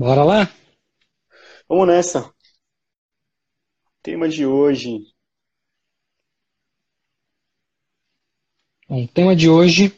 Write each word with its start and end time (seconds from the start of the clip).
Bora 0.00 0.24
lá? 0.24 0.50
Vamos 1.68 1.86
nessa. 1.86 2.32
Tema 4.02 4.30
de 4.30 4.46
hoje. 4.46 5.02
Bom, 8.88 9.04
o 9.04 9.08
tema 9.08 9.36
de 9.36 9.50
hoje 9.50 9.92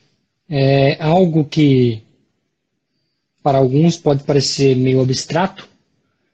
é 0.50 1.00
algo 1.00 1.44
que 1.44 2.02
para 3.44 3.58
alguns 3.58 3.96
pode 3.96 4.24
parecer 4.24 4.74
meio 4.74 5.00
abstrato, 5.00 5.68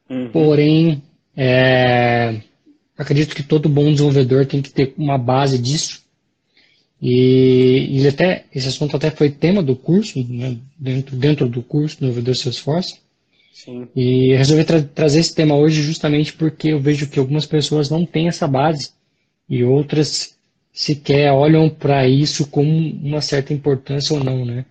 uhum. 0.08 0.30
porém 0.32 1.02
é, 1.36 2.40
acredito 2.96 3.36
que 3.36 3.42
todo 3.42 3.68
bom 3.68 3.92
desenvolvedor 3.92 4.46
tem 4.46 4.62
que 4.62 4.70
ter 4.70 4.94
uma 4.96 5.18
base 5.18 5.58
disso. 5.58 6.02
E, 7.02 8.02
até 8.08 8.46
esse 8.50 8.66
assunto 8.66 8.96
até 8.96 9.10
foi 9.10 9.28
tema 9.28 9.62
do 9.62 9.76
curso, 9.76 10.26
né, 10.26 10.56
dentro, 10.78 11.14
dentro 11.14 11.46
do 11.46 11.62
curso 11.62 11.96
do 11.96 12.06
Desenvolvedor 12.06 12.34
Salesforce. 12.34 13.07
Sim. 13.52 13.88
E 13.94 14.34
resolvi 14.34 14.64
tra 14.64 14.82
trazer 14.82 15.20
esse 15.20 15.34
tema 15.34 15.56
hoje 15.56 15.82
justamente 15.82 16.32
porque 16.32 16.68
eu 16.68 16.80
vejo 16.80 17.08
que 17.08 17.18
algumas 17.18 17.46
pessoas 17.46 17.90
não 17.90 18.06
têm 18.06 18.28
essa 18.28 18.46
base 18.46 18.90
e 19.48 19.64
outras 19.64 20.38
sequer 20.72 21.32
olham 21.32 21.68
para 21.68 22.06
isso 22.06 22.46
com 22.46 22.62
uma 22.62 23.20
certa 23.20 23.52
importância 23.52 24.14
ou 24.16 24.22
não, 24.22 24.44
né? 24.44 24.64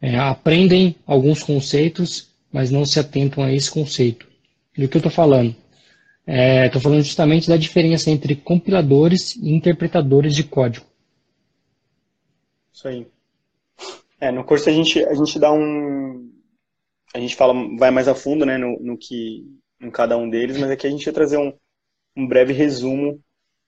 É, 0.00 0.16
aprendem 0.16 0.96
alguns 1.06 1.42
conceitos, 1.42 2.28
mas 2.52 2.70
não 2.70 2.84
se 2.86 2.98
atentam 2.98 3.44
a 3.44 3.52
esse 3.52 3.70
conceito. 3.70 4.26
E 4.76 4.84
o 4.84 4.88
que 4.88 4.96
eu 4.96 5.00
estou 5.00 5.12
falando? 5.12 5.54
Estou 6.26 6.80
é, 6.80 6.82
falando 6.82 7.02
justamente 7.02 7.48
da 7.48 7.56
diferença 7.56 8.10
entre 8.10 8.36
compiladores 8.36 9.34
e 9.36 9.50
interpretadores 9.52 10.34
de 10.34 10.44
código. 10.44 10.86
Isso 12.72 12.86
aí. 12.86 13.06
É, 14.20 14.30
no 14.30 14.44
curso 14.44 14.68
a 14.68 14.72
gente, 14.72 15.04
a 15.04 15.14
gente 15.14 15.38
dá 15.38 15.52
um, 15.52 16.27
a 17.14 17.18
gente 17.18 17.36
fala, 17.36 17.54
vai 17.76 17.90
mais 17.90 18.08
a 18.08 18.14
fundo, 18.14 18.44
né, 18.44 18.58
no, 18.58 18.78
no 18.80 18.98
que, 18.98 19.44
em 19.80 19.90
cada 19.90 20.16
um 20.16 20.28
deles, 20.28 20.58
mas 20.58 20.70
aqui 20.70 20.86
a 20.86 20.90
gente 20.90 21.04
vai 21.04 21.14
trazer 21.14 21.38
um, 21.38 21.52
um 22.16 22.26
breve 22.26 22.52
resumo 22.52 23.22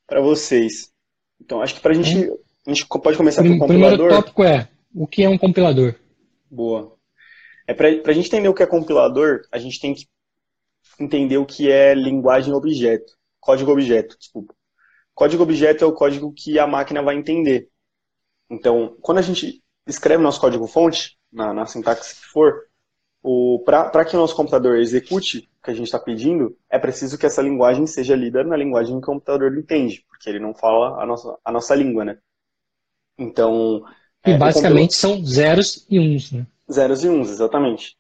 para 0.06 0.20
vocês. 0.20 0.92
Então, 1.40 1.62
acho 1.62 1.74
que 1.74 1.80
para 1.80 1.92
a 1.92 1.94
gente, 1.94 2.30
hum. 2.30 2.38
a 2.66 2.70
gente 2.70 2.86
pode 2.86 3.16
começar 3.16 3.42
com 3.42 3.48
o 3.48 3.58
compilador. 3.58 3.92
O 3.92 3.96
primeiro 3.96 4.14
tópico 4.14 4.44
é, 4.44 4.68
o 4.94 5.06
que 5.06 5.22
é 5.22 5.28
um 5.28 5.38
compilador? 5.38 5.94
Boa. 6.50 6.96
É 7.66 7.72
para 7.72 7.88
a 7.88 8.12
gente 8.12 8.26
entender 8.26 8.48
o 8.48 8.54
que 8.54 8.62
é 8.62 8.66
compilador, 8.66 9.42
a 9.52 9.58
gente 9.58 9.80
tem 9.80 9.94
que 9.94 10.06
entender 10.98 11.38
o 11.38 11.46
que 11.46 11.70
é 11.70 11.94
linguagem 11.94 12.52
objeto, 12.52 13.12
código 13.38 13.70
objeto, 13.70 14.18
desculpa. 14.18 14.54
Código 15.14 15.42
objeto 15.42 15.84
é 15.84 15.86
o 15.86 15.92
código 15.92 16.32
que 16.32 16.58
a 16.58 16.66
máquina 16.66 17.02
vai 17.02 17.16
entender. 17.16 17.68
Então, 18.50 18.96
quando 19.00 19.18
a 19.18 19.22
gente 19.22 19.62
escreve 19.86 20.22
nosso 20.22 20.40
código 20.40 20.66
fonte, 20.66 21.16
na, 21.32 21.54
na 21.54 21.66
sintaxe 21.66 22.20
que 22.20 22.26
for, 22.26 22.64
para 23.64 24.04
que 24.04 24.16
o 24.16 24.18
nosso 24.18 24.34
computador 24.34 24.78
execute 24.78 25.48
o 25.60 25.64
que 25.64 25.70
a 25.70 25.74
gente 25.74 25.86
está 25.86 25.98
pedindo, 25.98 26.56
é 26.70 26.78
preciso 26.78 27.18
que 27.18 27.26
essa 27.26 27.42
linguagem 27.42 27.86
seja 27.86 28.16
lida 28.16 28.42
na 28.42 28.56
linguagem 28.56 28.98
que 28.98 29.04
o 29.04 29.12
computador 29.12 29.56
entende, 29.56 30.04
porque 30.08 30.28
ele 30.28 30.38
não 30.38 30.54
fala 30.54 31.02
a 31.02 31.06
nossa, 31.06 31.38
a 31.44 31.52
nossa 31.52 31.74
língua, 31.74 32.04
né? 32.04 32.18
Então. 33.18 33.84
E 34.26 34.32
é, 34.32 34.38
basicamente 34.38 34.94
são 34.94 35.24
zeros 35.24 35.86
e 35.90 35.98
uns, 35.98 36.32
né? 36.32 36.46
Zeros 36.70 37.04
e 37.04 37.08
uns, 37.08 37.30
exatamente. 37.30 37.96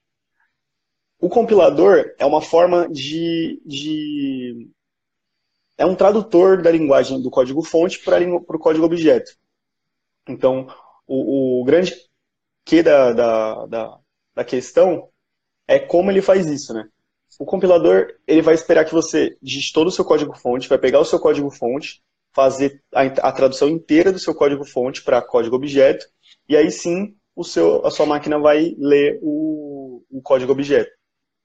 O 1.20 1.28
compilador 1.28 2.14
é 2.18 2.24
uma 2.24 2.40
forma 2.40 2.88
de, 2.88 3.60
de 3.66 4.70
é 5.76 5.84
um 5.84 5.94
tradutor 5.94 6.62
da 6.62 6.70
linguagem 6.70 7.20
do 7.20 7.30
código-fonte 7.30 7.98
para 8.02 8.24
o 8.24 8.58
código 8.58 8.86
objeto. 8.86 9.32
Então, 10.26 10.66
o, 11.06 11.60
o 11.60 11.64
grande 11.64 11.94
que 12.64 12.82
da, 12.82 13.12
da, 13.12 13.66
da, 13.66 13.98
da 14.34 14.44
questão 14.44 15.09
é 15.70 15.78
como 15.78 16.10
ele 16.10 16.20
faz 16.20 16.46
isso, 16.46 16.74
né? 16.74 16.84
O 17.38 17.44
compilador, 17.44 18.08
ele 18.26 18.42
vai 18.42 18.54
esperar 18.54 18.84
que 18.84 18.92
você 18.92 19.36
digite 19.40 19.72
todo 19.72 19.86
o 19.86 19.90
seu 19.92 20.04
código-fonte, 20.04 20.68
vai 20.68 20.78
pegar 20.78 20.98
o 20.98 21.04
seu 21.04 21.20
código-fonte, 21.20 22.02
fazer 22.34 22.82
a, 22.92 23.02
a, 23.02 23.32
tradução 23.32 23.68
inteira 23.68 24.12
do 24.12 24.18
seu 24.18 24.34
código-fonte 24.34 25.02
para 25.04 25.22
código-objeto, 25.22 26.04
e 26.48 26.56
aí 26.56 26.72
sim 26.72 27.14
o 27.36 27.44
seu, 27.44 27.86
a 27.86 27.90
sua 27.90 28.04
máquina 28.04 28.36
vai 28.36 28.74
ler 28.76 29.20
o, 29.22 30.02
o 30.10 30.20
código-objeto, 30.20 30.90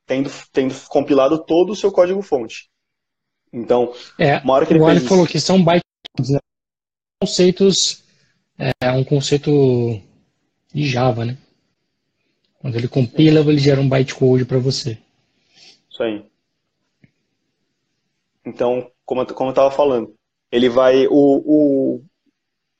tendo, 0.07 0.31
tendo 0.51 0.73
compilado 0.89 1.45
todo 1.45 1.69
o 1.69 1.75
seu 1.75 1.91
código-fonte. 1.91 2.67
Então, 3.53 3.93
é, 4.17 4.39
uma 4.39 4.55
hora 4.55 4.65
que 4.65 4.73
ele 4.73 4.79
o 4.79 4.87
Ali 4.87 5.01
falou 5.01 5.27
que 5.27 5.39
são 5.39 5.63
bytes, 5.63 5.83
né? 6.31 6.39
conceitos, 7.21 8.03
é 8.57 8.91
um 8.91 9.03
conceito 9.03 10.01
de 10.73 10.87
Java, 10.87 11.25
né? 11.25 11.37
Quando 12.65 12.77
ele 12.77 12.87
compila, 12.87 13.41
ele 13.41 13.59
gera 13.59 13.79
um 13.79 13.87
bytecode 13.87 14.43
para 14.43 14.57
você. 14.57 14.97
Isso 15.87 16.01
aí. 16.01 16.25
Então, 18.43 18.89
como, 19.05 19.23
como 19.35 19.49
eu 19.49 19.51
estava 19.51 19.69
falando, 19.69 20.15
ele 20.51 20.67
vai. 20.67 21.05
O, 21.05 21.11
o, 21.45 22.03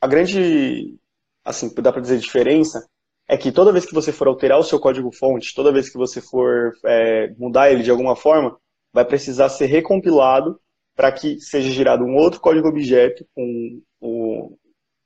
a 0.01 0.07
grande. 0.07 0.97
Assim, 1.43 1.71
dá 1.75 1.91
para 1.91 2.01
dizer 2.01 2.17
diferença 2.17 2.89
é 3.27 3.37
que 3.37 3.51
toda 3.51 3.71
vez 3.71 3.85
que 3.85 3.93
você 3.93 4.11
for 4.11 4.27
alterar 4.27 4.57
o 4.57 4.63
seu 4.63 4.79
código-fonte, 4.79 5.53
toda 5.53 5.71
vez 5.71 5.87
que 5.87 5.99
você 5.99 6.19
for 6.19 6.73
é, 6.83 7.31
mudar 7.37 7.71
ele 7.71 7.83
de 7.83 7.91
alguma 7.91 8.15
forma, 8.15 8.57
vai 8.91 9.05
precisar 9.05 9.49
ser 9.49 9.67
recompilado 9.67 10.59
para 10.95 11.11
que 11.11 11.39
seja 11.39 11.69
gerado 11.69 12.03
um 12.03 12.15
outro 12.15 12.39
código-objeto 12.39 13.23
com 13.35 13.83
o 14.01 14.57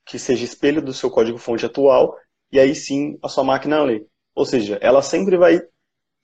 que 0.06 0.18
seja 0.18 0.46
espelho 0.46 0.82
do 0.82 0.94
seu 0.94 1.12
código-fonte 1.12 1.66
atual, 1.66 2.16
e 2.50 2.58
aí 2.58 2.74
sim 2.74 3.20
a 3.22 3.28
sua 3.28 3.44
máquina 3.44 3.84
lê. 3.84 4.06
Ou 4.36 4.46
seja, 4.46 4.78
ela 4.82 5.02
sempre 5.02 5.38
vai 5.38 5.62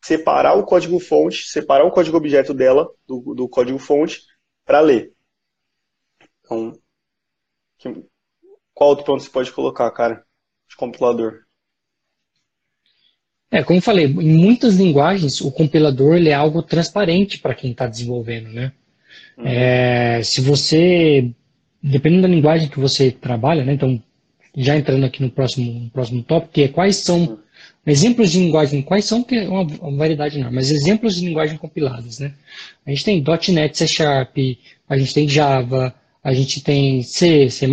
separar 0.03 0.53
o 0.53 0.66
código-fonte, 0.66 1.47
separar 1.47 1.85
o 1.85 1.91
código-objeto 1.91 2.53
dela 2.53 2.88
do, 3.07 3.33
do 3.33 3.49
código-fonte 3.49 4.21
para 4.63 4.79
ler. 4.79 5.11
Então, 6.41 6.73
que, 7.79 8.05
qual 8.73 8.91
outro 8.91 9.05
ponto 9.05 9.23
você 9.23 9.29
pode 9.29 9.51
colocar, 9.51 9.89
cara, 9.91 10.23
de 10.69 10.75
compilador? 10.75 11.45
É, 13.49 13.63
como 13.63 13.79
eu 13.79 13.81
falei, 13.83 14.05
em 14.05 14.37
muitas 14.37 14.75
linguagens 14.75 15.39
o 15.41 15.51
compilador 15.51 16.16
ele 16.16 16.29
é 16.29 16.33
algo 16.33 16.61
transparente 16.61 17.39
para 17.39 17.55
quem 17.55 17.72
está 17.72 17.87
desenvolvendo, 17.87 18.49
né? 18.49 18.73
Uhum. 19.37 19.45
É, 19.45 20.22
se 20.23 20.41
você, 20.41 21.31
dependendo 21.81 22.23
da 22.23 22.27
linguagem 22.27 22.69
que 22.69 22.79
você 22.79 23.11
trabalha, 23.11 23.63
né? 23.63 23.73
Então, 23.73 24.01
já 24.55 24.75
entrando 24.75 25.05
aqui 25.05 25.22
no 25.22 25.31
próximo, 25.31 25.79
no 25.79 25.89
próximo 25.89 26.22
tópico, 26.23 26.53
que 26.53 26.63
é 26.63 26.67
quais 26.67 26.97
são 26.97 27.19
uhum. 27.19 27.39
Exemplos 27.85 28.31
de 28.31 28.39
linguagem, 28.39 28.81
quais 28.81 29.05
são? 29.05 29.23
Que 29.23 29.35
é 29.35 29.47
uma, 29.47 29.61
uma 29.61 29.97
variedade 29.97 30.39
não, 30.39 30.51
mas 30.51 30.71
exemplos 30.71 31.15
de 31.15 31.25
linguagem 31.25 31.57
compiladas, 31.57 32.19
né? 32.19 32.33
A 32.85 32.89
gente 32.89 33.05
tem 33.05 33.23
.NET, 33.53 33.77
C 33.77 33.87
Sharp, 33.87 34.37
a 34.89 34.97
gente 34.97 35.13
tem 35.13 35.29
Java, 35.29 35.93
a 36.23 36.33
gente 36.33 36.61
tem 36.61 37.03
C, 37.03 37.49
C++, 37.49 37.67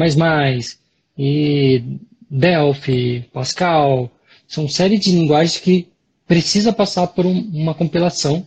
e 1.16 1.82
Delphi, 2.30 3.24
Pascal, 3.32 4.10
são 4.46 4.68
série 4.68 4.98
de 4.98 5.10
linguagens 5.12 5.58
que 5.58 5.88
precisa 6.26 6.72
passar 6.72 7.06
por 7.08 7.24
um, 7.24 7.38
uma 7.52 7.74
compilação 7.74 8.46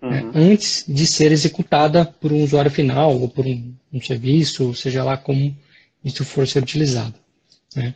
né, 0.00 0.22
uhum. 0.22 0.32
né, 0.32 0.32
antes 0.34 0.84
de 0.86 1.06
ser 1.06 1.32
executada 1.32 2.04
por 2.04 2.32
um 2.32 2.42
usuário 2.42 2.70
final 2.70 3.18
ou 3.18 3.28
por 3.28 3.46
um, 3.46 3.72
um 3.92 4.00
serviço, 4.00 4.74
seja 4.74 5.02
lá 5.02 5.16
como 5.16 5.56
isso 6.04 6.24
for 6.24 6.46
ser 6.46 6.62
utilizado. 6.62 7.14
Né? 7.74 7.94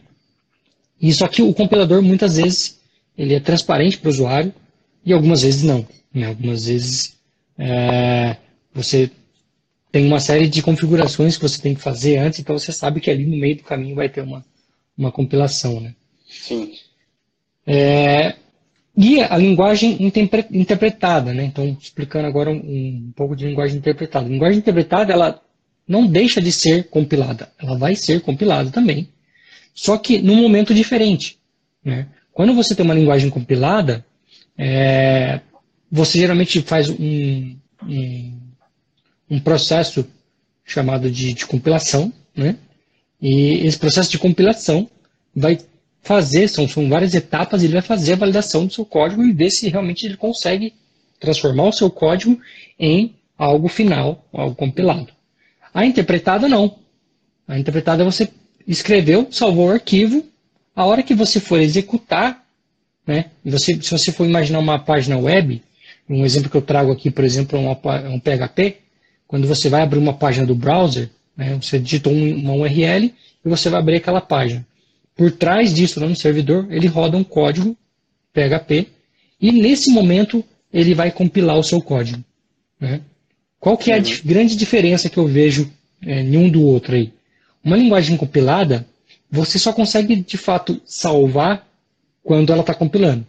Isso 1.01 1.25
aqui 1.25 1.43
o 1.43 1.55
compilador 1.55 2.03
muitas 2.03 2.37
vezes 2.37 2.79
ele 3.17 3.35
é 3.35 3.41
transparente 3.41 3.99
para 3.99 4.09
o 4.09 4.11
usuário 4.11 4.53
e 5.05 5.13
algumas 5.13 5.43
vezes 5.43 5.63
não. 5.63 5.87
Né? 6.13 6.27
Algumas 6.27 6.67
vezes 6.67 7.17
é, 7.59 8.37
você 8.75 9.11
tem 9.91 10.07
uma 10.07 10.21
série 10.21 10.49
de 10.49 10.63
configurações 10.63 11.37
que 11.37 11.43
você 11.43 11.61
tem 11.61 11.75
que 11.75 11.81
fazer 11.81 12.19
antes, 12.19 12.39
então 12.41 12.59
você 12.59 12.73
sabe 12.73 13.01
que 13.01 13.11
ali 13.11 13.27
no 13.27 13.37
meio 13.37 13.57
do 13.57 13.63
caminho 13.63 13.95
vai 13.95 14.09
ter 14.09 14.23
uma, 14.23 14.45
uma 14.97 15.13
compilação. 15.13 15.81
Né? 15.81 15.95
Sim. 16.27 16.73
É, 17.67 18.35
e 18.97 19.21
a 19.21 19.37
linguagem 19.37 19.97
interpretada, 20.01 21.33
né? 21.33 21.45
Então, 21.45 21.77
explicando 21.81 22.27
agora 22.27 22.51
um, 22.51 22.57
um, 22.57 23.13
pouco 23.17 23.35
de 23.35 23.47
linguagem 23.47 23.79
interpretada. 23.79 24.27
A 24.27 24.29
linguagem 24.29 24.59
interpretada, 24.59 25.13
ela 25.13 25.41
não 25.89 26.07
deixa 26.07 26.41
de 26.41 26.53
ser 26.53 26.89
compilada. 26.89 27.51
Ela 27.59 27.77
vai 27.77 27.97
ser 27.97 28.21
compilada 28.21 28.71
também, 28.71 29.09
só 29.75 29.97
que 29.97 30.21
num 30.21 30.37
momento 30.37 30.75
diferente. 30.75 31.39
Né? 31.85 32.07
Quando 32.33 32.55
você 32.55 32.75
tem 32.75 32.85
uma 32.85 32.95
linguagem 32.95 33.31
compilada, 33.31 34.05
é, 34.57 35.41
você 35.91 36.19
geralmente 36.19 36.63
faz 36.63 36.89
um, 36.89 37.57
um, 37.87 38.39
um 39.31 39.41
processo 39.41 40.07
chamado 40.65 41.11
de, 41.11 41.35
de, 41.35 41.47
compilação, 41.47 42.13
né? 42.35 42.57
E 43.21 43.67
esse 43.67 43.79
processo 43.79 44.11
de 44.11 44.19
compilação 44.19 44.89
vai 45.35 45.59
fazer, 46.03 46.49
são, 46.49 46.67
são 46.69 46.89
várias 46.89 47.15
etapas, 47.15 47.63
ele 47.63 47.75
vai 47.75 47.83
fazer 47.83 48.15
a 48.15 48.17
validação 48.17 48.67
do 48.67 48.73
seu 48.73 48.85
código 48.85 49.23
e 49.23 49.33
ver 49.33 49.51
se 49.51 49.69
realmente 49.69 50.07
ele 50.07 50.17
consegue 50.17 50.75
transformar 51.21 51.69
o 51.69 51.73
seu 51.73 51.91
código 51.91 52.41
em 52.79 53.15
algo 53.39 53.69
final, 53.69 54.25
algo 54.33 54.55
compilado. 54.57 55.13
A 55.73 55.87
interpretada 55.87 56.49
não. 56.49 56.77
A 57.47 57.59
interpretada 57.59 58.05
você 58.05 58.29
escreveu, 58.67 59.29
salvou 59.31 59.69
o 59.69 59.71
arquivo, 59.73 60.25
a 60.75 60.85
hora 60.85 61.03
que 61.03 61.15
você 61.15 61.39
for 61.41 61.61
executar, 61.61 62.45
né, 63.07 63.27
você, 63.45 63.75
se 63.81 63.91
você 63.91 64.13
for 64.13 64.27
imaginar 64.27 64.59
uma 64.59 64.79
página 64.79 65.19
web, 65.19 65.63
Um 66.09 66.25
exemplo 66.25 66.51
que 66.51 66.57
eu 66.57 66.63
trago 66.63 66.93
aqui, 66.93 67.11
por 67.11 67.25
exemplo, 67.25 67.59
é 67.59 68.09
um 68.09 68.21
PHP. 68.21 68.79
Quando 69.27 69.47
você 69.47 69.69
vai 69.69 69.83
abrir 69.83 69.99
uma 69.99 70.13
página 70.13 70.47
do 70.47 70.55
browser, 70.55 71.09
né, 71.37 71.59
você 71.61 71.79
digitou 71.79 72.13
uma 72.13 72.55
URL 72.55 73.05
e 73.45 73.49
você 73.49 73.71
vai 73.71 73.81
abrir 73.81 73.97
aquela 73.97 74.21
página. 74.21 74.67
Por 75.17 75.31
trás 75.31 75.73
disso, 75.73 76.01
no 76.01 76.17
servidor, 76.17 76.67
ele 76.71 76.87
roda 76.87 77.17
um 77.17 77.25
código 77.25 77.77
PHP 78.33 78.89
e 79.41 79.53
nesse 79.53 79.91
momento 79.91 80.45
ele 80.73 80.95
vai 80.95 81.11
compilar 81.11 81.59
o 81.59 81.63
seu 81.63 81.81
código. 81.81 82.23
Né? 82.81 83.01
Qual 83.61 83.77
que 83.77 83.91
é 83.91 83.95
a 83.95 83.99
uhum. 83.99 84.05
grande 84.25 84.57
diferença 84.57 85.09
que 85.09 85.19
eu 85.19 85.27
vejo 85.27 85.71
é, 86.05 86.21
em 86.21 86.37
um 86.37 86.49
do 86.49 86.63
outro 86.63 86.95
aí? 86.95 87.13
Uma 87.63 87.77
linguagem 87.77 88.17
compilada, 88.17 88.87
você 89.33 89.59
só 89.59 89.73
consegue 89.73 90.17
de 90.17 90.37
fato 90.37 90.79
salvar 90.85 91.67
quando 92.23 92.53
ela 92.53 92.61
está 92.61 92.75
compilando. 92.75 93.27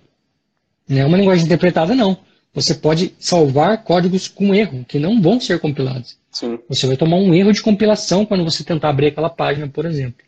Né? 0.88 1.05
Uma 1.05 1.17
linguagem 1.17 1.45
interpretada, 1.45 1.95
não. 1.95 2.17
Você 2.53 2.75
pode 2.75 3.15
salvar 3.17 3.85
códigos 3.85 4.27
com 4.27 4.53
erro, 4.53 4.83
que 4.85 5.00
não 5.00 5.21
vão 5.21 5.39
ser 5.39 5.59
compilados. 5.59 6.17
Sim. 6.29 6.59
Você 6.67 6.85
vai 6.85 6.97
tomar 6.97 7.15
um 7.15 7.33
erro 7.33 7.53
de 7.53 7.63
compilação 7.63 8.25
quando 8.25 8.44
você 8.44 8.65
tentar 8.65 8.89
abrir 8.89 9.07
aquela 9.07 9.29
página, 9.29 9.65
por 9.69 9.85
exemplo. 9.85 10.25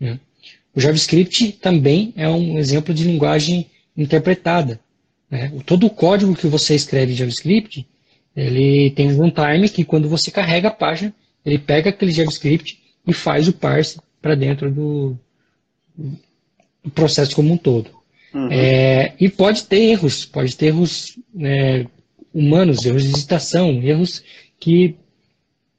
Né? 0.00 0.18
O 0.74 0.80
JavaScript 0.80 1.52
também 1.52 2.14
é 2.16 2.26
um 2.26 2.58
exemplo 2.58 2.94
de 2.94 3.04
linguagem 3.04 3.66
interpretada. 3.94 4.80
Né? 5.30 5.52
Todo 5.66 5.86
o 5.86 5.90
código 5.90 6.34
que 6.34 6.46
você 6.46 6.74
escreve 6.74 7.12
em 7.12 7.16
JavaScript, 7.16 7.86
ele 8.34 8.90
tem 8.92 9.12
um 9.12 9.16
runtime 9.16 9.68
que 9.68 9.84
quando 9.84 10.08
você 10.08 10.30
carrega 10.30 10.68
a 10.68 10.72
página, 10.72 11.14
ele 11.44 11.58
pega 11.58 11.90
aquele 11.90 12.12
JavaScript 12.12 12.80
e 13.06 13.12
faz 13.12 13.46
o 13.46 13.52
parse 13.52 13.98
para 14.22 14.36
dentro 14.36 14.70
do, 14.70 15.18
do, 15.96 16.90
processo 16.94 17.34
como 17.34 17.52
um 17.52 17.56
todo. 17.56 17.90
Uhum. 18.32 18.48
É, 18.50 19.12
e 19.20 19.28
pode 19.28 19.64
ter 19.64 19.82
erros, 19.90 20.24
pode 20.24 20.56
ter 20.56 20.66
erros 20.66 21.18
é, 21.40 21.84
humanos, 22.32 22.86
erros 22.86 23.02
de 23.02 23.12
digitação, 23.12 23.82
erros 23.82 24.22
que, 24.58 24.94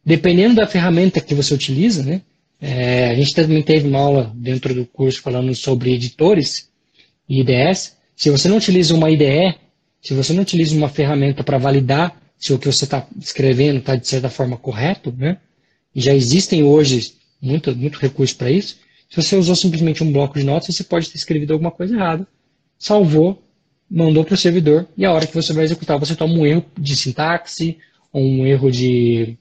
dependendo 0.06 0.56
da 0.56 0.68
ferramenta 0.68 1.22
que 1.22 1.34
você 1.34 1.54
utiliza, 1.54 2.04
né, 2.04 2.22
é, 2.62 3.10
a 3.10 3.16
gente 3.16 3.34
também 3.34 3.64
teve 3.64 3.88
uma 3.88 4.00
aula 4.00 4.32
dentro 4.36 4.74
do 4.76 4.86
curso 4.86 5.22
falando 5.22 5.56
sobre 5.56 5.94
editores 5.94 6.70
e 7.28 7.40
IDEs. 7.40 7.98
Se 8.16 8.30
você 8.30 8.48
não 8.48 8.58
utiliza 8.58 8.94
uma 8.94 9.10
IDE, 9.10 9.56
se 10.02 10.14
você 10.14 10.34
não 10.34 10.44
utiliza 10.44 10.76
uma 10.76 10.90
ferramenta 10.90 11.44
para 11.44 11.58
validar 11.58 12.22
se 12.44 12.52
o 12.52 12.60
que 12.60 12.68
você 12.68 12.84
está 12.84 13.08
escrevendo 13.18 13.78
está 13.78 13.96
de 13.96 14.06
certa 14.06 14.30
forma 14.30 14.58
correto, 14.58 15.14
né? 15.18 15.38
E 15.96 16.02
já 16.02 16.14
existem 16.14 16.62
hoje 16.62 17.14
muito, 17.44 17.76
muito 17.76 18.00
recurso 18.00 18.36
para 18.38 18.50
isso. 18.50 18.78
Se 19.10 19.22
você 19.22 19.36
usou 19.36 19.56
simplesmente 19.56 20.04
um 20.04 20.12
bloco 20.12 20.40
de 20.40 20.46
notas, 20.46 20.76
você 20.76 20.84
pode 20.84 21.10
ter 21.10 21.18
escrevido 21.18 21.54
alguma 21.54 21.70
coisa 21.70 21.94
errada, 21.94 22.26
salvou, 22.80 23.44
mandou 23.90 24.24
para 24.24 24.34
o 24.34 24.38
servidor 24.38 24.88
e 24.98 25.06
a 25.06 25.12
hora 25.12 25.28
que 25.28 25.36
você 25.36 25.54
vai 25.54 25.66
executar, 25.66 26.00
você 26.00 26.16
toma 26.16 26.34
um 26.34 26.46
erro 26.46 26.66
de 26.80 26.96
sintaxe 26.96 27.78
ou 28.12 28.24
um 28.24 28.46
erro 28.46 28.72
de 28.72 29.38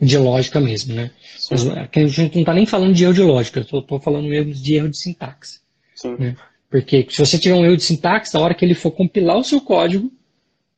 de 0.00 0.16
lógica 0.16 0.58
mesmo, 0.58 0.94
né? 0.94 1.10
Mas, 1.50 1.68
a 1.68 2.08
gente 2.08 2.34
não 2.34 2.40
está 2.40 2.54
nem 2.54 2.64
falando 2.64 2.94
de 2.94 3.04
erro 3.04 3.12
de 3.12 3.20
lógica, 3.20 3.60
eu 3.70 3.80
estou 3.80 4.00
falando 4.00 4.28
de 4.28 4.74
erro 4.74 4.88
de 4.88 4.96
sintaxe. 4.96 5.60
Sim. 5.94 6.16
Né? 6.18 6.36
Porque 6.70 7.06
se 7.10 7.18
você 7.18 7.38
tiver 7.38 7.54
um 7.54 7.66
erro 7.66 7.76
de 7.76 7.82
sintaxe, 7.82 8.32
na 8.32 8.40
hora 8.40 8.54
que 8.54 8.64
ele 8.64 8.74
for 8.74 8.90
compilar 8.92 9.36
o 9.36 9.44
seu 9.44 9.60
código, 9.60 10.10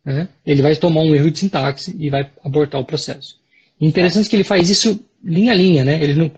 né, 0.04 0.28
ele 0.44 0.60
vai 0.60 0.74
tomar 0.74 1.02
um 1.02 1.14
erro 1.14 1.30
de 1.30 1.38
sintaxe 1.38 1.94
e 1.96 2.10
vai 2.10 2.28
abortar 2.44 2.80
o 2.80 2.84
processo. 2.84 3.38
Interessante 3.82 4.30
que 4.30 4.36
ele 4.36 4.44
faz 4.44 4.70
isso 4.70 5.04
linha 5.24 5.50
a 5.50 5.54
linha, 5.56 5.84
né? 5.84 6.02
Ele 6.02 6.14
não, 6.14 6.30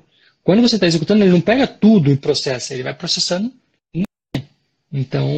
quando 0.43 0.62
você 0.62 0.76
está 0.76 0.87
executando, 0.87 1.23
ele 1.23 1.32
não 1.32 1.43
pega 1.43 1.67
tudo 1.67 2.11
e 2.11 2.17
processa, 2.17 2.73
ele 2.73 2.82
vai 2.82 2.94
processando. 2.94 3.52
Então, 4.91 5.29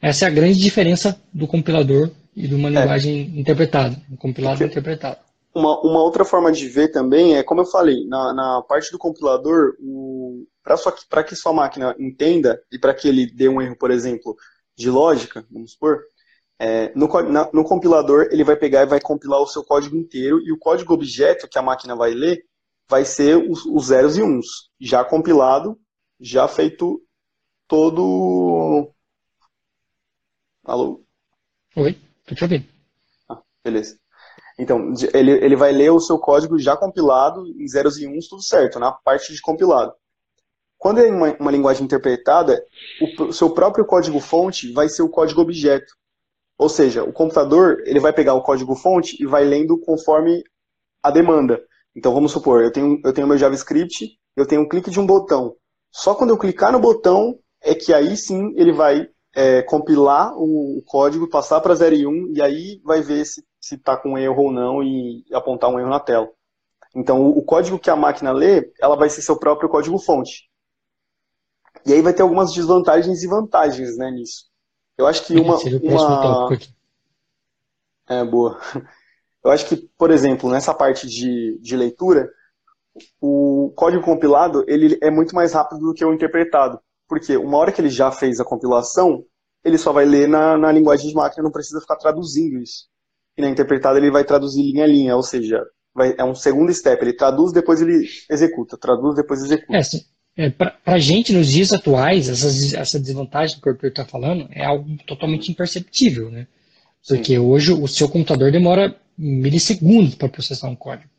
essa 0.00 0.26
é 0.26 0.28
a 0.28 0.30
grande 0.30 0.58
diferença 0.58 1.18
do 1.32 1.46
compilador 1.46 2.10
e 2.36 2.46
de 2.46 2.54
uma 2.54 2.68
é. 2.68 2.72
linguagem 2.72 3.38
interpretada, 3.38 3.96
um 4.10 4.16
compilado 4.16 4.62
interpretado. 4.62 5.18
Uma, 5.54 5.80
uma 5.80 6.02
outra 6.02 6.24
forma 6.24 6.50
de 6.52 6.68
ver 6.68 6.88
também 6.88 7.36
é, 7.36 7.42
como 7.42 7.62
eu 7.62 7.66
falei, 7.66 8.06
na, 8.06 8.34
na 8.34 8.62
parte 8.62 8.90
do 8.90 8.98
compilador, 8.98 9.74
para 11.08 11.24
que 11.24 11.36
sua 11.36 11.52
máquina 11.52 11.94
entenda 11.98 12.60
e 12.70 12.78
para 12.78 12.92
que 12.92 13.08
ele 13.08 13.26
dê 13.26 13.48
um 13.48 13.62
erro, 13.62 13.76
por 13.76 13.90
exemplo, 13.90 14.36
de 14.76 14.90
lógica, 14.90 15.44
vamos 15.50 15.72
supor, 15.72 16.00
é, 16.64 16.92
no, 16.94 17.08
na, 17.22 17.50
no 17.52 17.64
compilador 17.64 18.28
ele 18.30 18.44
vai 18.44 18.54
pegar 18.54 18.82
e 18.82 18.86
vai 18.86 19.00
compilar 19.00 19.40
o 19.40 19.48
seu 19.48 19.64
código 19.64 19.96
inteiro 19.96 20.40
e 20.40 20.52
o 20.52 20.58
código 20.58 20.94
objeto 20.94 21.48
que 21.48 21.58
a 21.58 21.62
máquina 21.62 21.96
vai 21.96 22.12
ler 22.12 22.46
vai 22.88 23.04
ser 23.04 23.36
os, 23.36 23.66
os 23.66 23.86
zeros 23.86 24.16
e 24.16 24.22
uns, 24.22 24.70
já 24.80 25.04
compilado, 25.04 25.76
já 26.20 26.46
feito 26.46 27.02
todo. 27.66 28.92
Alô? 30.62 31.02
Oi, 31.74 31.98
tô 32.26 32.34
te 32.36 32.44
ouvindo. 32.44 32.66
Ah, 33.28 33.42
beleza. 33.64 33.98
Então, 34.56 34.94
ele, 35.12 35.32
ele 35.32 35.56
vai 35.56 35.72
ler 35.72 35.90
o 35.90 35.98
seu 35.98 36.16
código 36.16 36.60
já 36.60 36.76
compilado, 36.76 37.44
em 37.44 37.66
zeros 37.66 37.98
e 37.98 38.06
uns, 38.06 38.28
tudo 38.28 38.42
certo, 38.42 38.78
na 38.78 38.92
parte 38.92 39.32
de 39.34 39.40
compilado. 39.40 39.94
Quando 40.78 41.00
é 41.00 41.10
uma, 41.10 41.36
uma 41.40 41.50
linguagem 41.50 41.84
interpretada, 41.84 42.64
o, 43.18 43.32
seu 43.32 43.50
próprio 43.50 43.84
código-fonte 43.84 44.70
vai 44.72 44.88
ser 44.88 45.02
o 45.02 45.08
código 45.08 45.40
objeto. 45.40 45.92
Ou 46.58 46.68
seja, 46.68 47.02
o 47.02 47.12
computador 47.12 47.82
ele 47.84 48.00
vai 48.00 48.12
pegar 48.12 48.34
o 48.34 48.42
código-fonte 48.42 49.20
e 49.20 49.26
vai 49.26 49.44
lendo 49.44 49.78
conforme 49.78 50.42
a 51.02 51.10
demanda. 51.10 51.62
Então, 51.94 52.14
vamos 52.14 52.32
supor, 52.32 52.62
eu 52.62 52.72
tenho, 52.72 53.00
eu 53.04 53.12
tenho 53.12 53.26
meu 53.26 53.36
JavaScript, 53.36 54.18
eu 54.36 54.46
tenho 54.46 54.62
um 54.62 54.68
clique 54.68 54.90
de 54.90 55.00
um 55.00 55.06
botão. 55.06 55.56
Só 55.90 56.14
quando 56.14 56.30
eu 56.30 56.38
clicar 56.38 56.72
no 56.72 56.80
botão 56.80 57.38
é 57.60 57.74
que 57.74 57.92
aí 57.92 58.16
sim 58.16 58.54
ele 58.56 58.72
vai 58.72 59.08
é, 59.34 59.62
compilar 59.62 60.32
o, 60.36 60.82
código, 60.86 61.28
passar 61.28 61.60
para 61.60 61.74
0 61.74 61.94
e 61.94 62.06
1, 62.06 62.32
e 62.34 62.42
aí 62.42 62.80
vai 62.84 63.02
ver 63.02 63.24
se 63.24 63.44
está 63.60 63.96
com 63.96 64.18
erro 64.18 64.44
ou 64.44 64.52
não 64.52 64.82
e 64.82 65.24
apontar 65.32 65.70
um 65.70 65.78
erro 65.78 65.90
na 65.90 66.00
tela. 66.00 66.28
Então, 66.94 67.22
o, 67.22 67.38
o 67.38 67.44
código 67.44 67.78
que 67.78 67.90
a 67.90 67.96
máquina 67.96 68.32
lê, 68.32 68.72
ela 68.80 68.96
vai 68.96 69.08
ser 69.08 69.22
seu 69.22 69.38
próprio 69.38 69.68
código-fonte. 69.68 70.50
E 71.86 71.92
aí 71.92 72.02
vai 72.02 72.12
ter 72.12 72.22
algumas 72.22 72.52
desvantagens 72.52 73.22
e 73.22 73.26
vantagens 73.26 73.96
né, 73.96 74.10
nisso. 74.10 74.51
Eu 75.02 75.08
acho 75.08 75.26
que 75.26 75.38
uma. 75.38 75.56
uma... 75.56 76.58
É, 78.08 78.24
boa. 78.24 78.58
Eu 79.44 79.50
acho 79.50 79.66
que, 79.66 79.76
por 79.98 80.10
exemplo, 80.10 80.48
nessa 80.48 80.72
parte 80.72 81.08
de, 81.08 81.58
de 81.60 81.76
leitura, 81.76 82.30
o 83.20 83.72
código 83.74 84.02
compilado 84.02 84.64
ele 84.68 84.96
é 85.02 85.10
muito 85.10 85.34
mais 85.34 85.52
rápido 85.52 85.80
do 85.80 85.94
que 85.94 86.04
o 86.04 86.12
interpretado. 86.12 86.78
Porque 87.08 87.36
uma 87.36 87.58
hora 87.58 87.72
que 87.72 87.80
ele 87.80 87.90
já 87.90 88.12
fez 88.12 88.38
a 88.38 88.44
compilação, 88.44 89.24
ele 89.64 89.76
só 89.76 89.92
vai 89.92 90.04
ler 90.04 90.28
na, 90.28 90.56
na 90.56 90.70
linguagem 90.70 91.08
de 91.08 91.14
máquina, 91.14 91.42
não 91.42 91.50
precisa 91.50 91.80
ficar 91.80 91.96
traduzindo 91.96 92.58
isso. 92.58 92.86
E 93.36 93.42
na 93.42 93.48
interpretada 93.48 93.98
ele 93.98 94.10
vai 94.10 94.24
traduzir 94.24 94.62
linha 94.62 94.84
a 94.84 94.86
linha, 94.86 95.16
ou 95.16 95.22
seja, 95.22 95.60
vai, 95.92 96.14
é 96.16 96.24
um 96.24 96.34
segundo 96.34 96.72
step. 96.72 97.02
Ele 97.02 97.12
traduz, 97.12 97.52
depois 97.52 97.82
ele 97.82 98.06
executa. 98.30 98.78
Traduz, 98.78 99.16
depois 99.16 99.42
executa. 99.42 99.76
É, 99.76 99.82
é, 100.36 100.48
para 100.50 100.78
a 100.86 100.98
gente, 100.98 101.32
nos 101.32 101.50
dias 101.50 101.72
atuais, 101.72 102.28
essas, 102.28 102.72
essa 102.72 102.98
desvantagem 102.98 103.60
que 103.60 103.68
o 103.68 103.72
Arthur 103.72 103.88
está 103.88 104.04
falando 104.04 104.48
é 104.50 104.64
algo 104.64 104.96
totalmente 105.06 105.50
imperceptível, 105.50 106.30
né? 106.30 106.46
Porque 107.06 107.34
Sim. 107.34 107.38
hoje 107.38 107.72
o 107.72 107.86
seu 107.86 108.08
computador 108.08 108.50
demora 108.50 108.96
milissegundos 109.18 110.14
para 110.14 110.28
processar 110.28 110.68
um 110.68 110.76
código. 110.76 111.10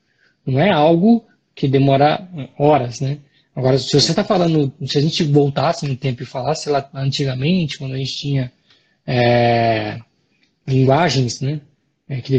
Não 0.46 0.60
é 0.60 0.72
algo 0.72 1.26
que 1.54 1.68
demora 1.68 2.28
horas, 2.58 3.00
né? 3.00 3.20
Agora, 3.56 3.78
se 3.78 3.90
você 3.90 4.12
está 4.12 4.24
falando, 4.24 4.74
se 4.86 4.98
a 4.98 5.02
gente 5.02 5.24
voltasse 5.24 5.88
no 5.88 5.96
tempo 5.96 6.24
e 6.24 6.26
falasse 6.26 6.70
lá 6.70 6.90
antigamente, 6.94 7.78
quando 7.78 7.94
a 7.94 7.98
gente 7.98 8.18
tinha 8.18 8.52
é, 9.06 10.00
linguagens, 10.66 11.40
né, 11.40 11.62
é, 12.10 12.20
que 12.20 12.32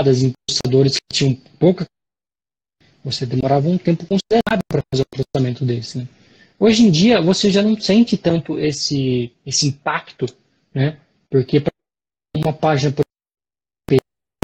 deveriam 0.00 0.28
em 0.28 0.32
processadores 0.46 0.96
que 0.96 1.16
tinham 1.16 1.34
pouca, 1.58 1.86
você 3.04 3.26
demorava 3.26 3.68
um 3.68 3.76
tempo 3.76 4.06
considerável 4.06 4.64
para 4.66 4.82
fazer 4.90 5.02
o 5.02 5.06
processamento 5.06 5.64
desse. 5.64 5.98
Né? 5.98 6.08
Hoje 6.58 6.84
em 6.84 6.90
dia, 6.90 7.20
você 7.20 7.50
já 7.50 7.62
não 7.62 7.78
sente 7.78 8.16
tanto 8.16 8.58
esse, 8.58 9.32
esse 9.44 9.68
impacto, 9.68 10.26
né? 10.74 10.96
Porque 11.28 11.60
para 11.60 11.72
uma 12.36 12.52
página 12.52 12.94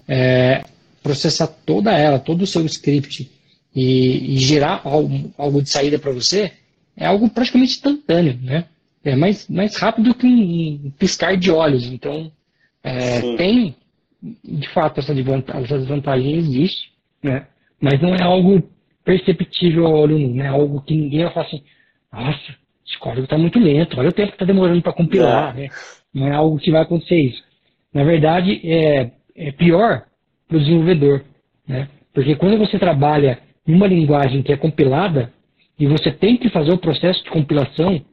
é, 0.06 0.64
processar 1.02 1.46
toda 1.46 1.92
ela, 1.92 2.18
todo 2.18 2.42
o 2.42 2.46
seu 2.46 2.64
script 2.66 3.30
e, 3.74 4.34
e 4.34 4.38
gerar 4.38 4.82
algo, 4.84 5.32
algo 5.38 5.62
de 5.62 5.70
saída 5.70 5.98
para 5.98 6.12
você, 6.12 6.52
é 6.96 7.06
algo 7.06 7.30
praticamente 7.30 7.74
instantâneo, 7.74 8.38
né? 8.42 8.66
É 9.02 9.16
mais, 9.16 9.48
mais 9.48 9.76
rápido 9.76 10.14
que 10.14 10.26
um 10.26 10.92
piscar 10.98 11.36
de 11.36 11.50
olhos. 11.50 11.86
Então, 11.86 12.30
é, 12.82 13.36
tem, 13.36 13.74
de 14.44 14.68
fato, 14.74 15.00
essa 15.00 15.14
desvantagem, 15.14 15.64
essa 15.64 15.78
desvantagem 15.78 16.36
existe, 16.36 16.92
né? 17.22 17.46
Mas 17.80 18.00
não 18.00 18.14
é 18.14 18.22
algo 18.22 18.62
perceptível 19.04 19.86
ao 19.86 19.94
olho 19.94 20.18
nu, 20.18 20.34
né? 20.34 20.44
É 20.44 20.48
algo 20.48 20.82
que 20.82 20.94
ninguém 20.94 21.24
vai 21.24 21.32
falar 21.32 21.46
assim, 21.46 21.62
nossa, 22.12 22.54
esse 22.86 22.98
código 22.98 23.24
está 23.24 23.38
muito 23.38 23.58
lento, 23.58 23.98
olha 23.98 24.08
o 24.08 24.12
tempo 24.12 24.28
que 24.28 24.34
está 24.34 24.44
demorando 24.44 24.82
para 24.82 24.92
compilar, 24.92 25.54
né? 25.54 25.68
Não 26.12 26.26
é 26.26 26.32
algo 26.32 26.58
que 26.58 26.70
vai 26.70 26.82
acontecer 26.82 27.20
isso. 27.20 27.42
Na 27.92 28.04
verdade, 28.04 28.60
é, 28.64 29.10
é 29.36 29.52
pior 29.52 30.04
para 30.46 30.56
o 30.56 30.60
desenvolvedor, 30.60 31.24
né? 31.66 31.88
Porque 32.12 32.34
quando 32.34 32.58
você 32.58 32.78
trabalha 32.78 33.38
uma 33.66 33.86
linguagem 33.86 34.42
que 34.42 34.52
é 34.52 34.56
compilada 34.56 35.32
e 35.78 35.86
você 35.86 36.10
tem 36.10 36.36
que 36.36 36.50
fazer 36.50 36.72
o 36.72 36.78
processo 36.78 37.22
de 37.24 37.30
compilação, 37.30 38.04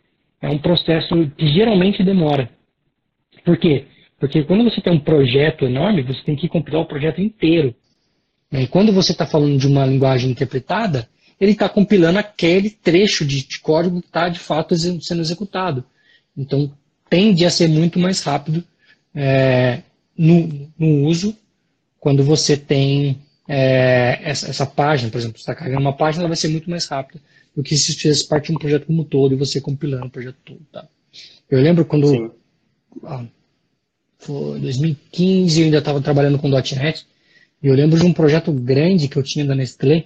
é 0.42 0.48
um 0.50 0.58
processo 0.58 1.30
que 1.36 1.48
geralmente 1.48 2.04
demora. 2.04 2.50
Por 3.44 3.58
quê? 3.58 3.86
Porque 4.20 4.44
quando 4.44 4.64
você 4.64 4.82
tem 4.82 4.94
um 4.94 5.00
projeto 5.00 5.66
enorme, 5.66 6.04
você 6.04 6.22
tem 6.24 6.36
que 6.36 6.48
compilar 6.48 6.82
o 6.82 6.88
projeto 6.88 7.22
inteiro. 7.22 7.76
Né? 8.52 8.64
E 8.64 8.68
quando 8.68 8.92
você 8.92 9.12
está 9.12 9.26
falando 9.26 9.58
de 9.58 9.68
uma 9.68 9.86
linguagem 9.86 10.32
interpretada, 10.32 11.08
ele 11.40 11.52
está 11.52 11.70
compilando 11.70 12.20
aquele 12.20 12.70
trecho 12.70 13.26
de, 13.26 13.48
de 13.48 13.60
código 13.60 14.02
que 14.02 14.08
está 14.08 14.28
de 14.30 14.40
fato 14.40 14.76
sendo 14.76 15.22
executado. 15.22 15.84
Então, 16.36 16.72
tende 17.10 17.46
a 17.46 17.50
ser 17.50 17.68
muito 17.68 18.00
mais 18.00 18.22
rápido 18.22 18.64
é, 19.14 19.82
no, 20.18 20.70
no, 20.78 21.08
uso 21.08 21.36
quando 22.00 22.24
você 22.24 22.56
tem 22.58 23.20
é, 23.48 24.20
essa, 24.24 24.50
essa, 24.50 24.66
página, 24.66 25.10
por 25.10 25.18
exemplo, 25.18 25.38
você 25.38 25.44
está 25.44 25.56
carregando 25.56 25.82
uma 25.82 25.96
página, 25.96 26.24
ela 26.24 26.30
vai 26.30 26.38
ser 26.38 26.50
muito 26.50 26.70
mais 26.70 26.86
rápida 26.86 27.22
do 27.56 27.64
que 27.64 27.76
se 27.76 27.96
fizesse 27.96 28.28
parte 28.28 28.48
de 28.48 28.52
um 28.54 28.60
projeto 28.60 28.86
como 28.86 29.02
um 29.02 29.06
todo 29.06 29.34
e 29.34 29.38
você 29.38 29.60
compilando 29.60 30.06
o 30.06 30.10
projeto 30.12 30.38
todo. 30.46 30.62
Tá? 30.72 30.88
Eu 31.50 31.62
lembro 31.62 31.86
quando. 31.86 32.36
Ah, 33.04 33.26
foi 34.20 34.60
2015, 34.60 35.60
eu 35.60 35.66
ainda 35.66 35.78
estava 35.78 36.02
trabalhando 36.02 36.38
com 36.38 36.50
.NET, 36.50 37.08
eu 37.62 37.74
lembro 37.74 38.00
de 38.00 38.06
um 38.06 38.14
projeto 38.14 38.52
grande 38.52 39.08
que 39.08 39.18
eu 39.18 39.24
tinha 39.24 39.46
da 39.46 39.56
Nestlé, 39.56 40.06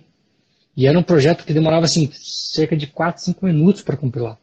e 0.75 0.87
era 0.87 0.97
um 0.97 1.03
projeto 1.03 1.45
que 1.45 1.53
demorava 1.53 1.85
assim, 1.85 2.09
cerca 2.13 2.77
de 2.77 2.87
4, 2.87 3.23
5 3.23 3.45
minutos 3.45 3.81
para 3.81 3.97
compilar. 3.97 4.37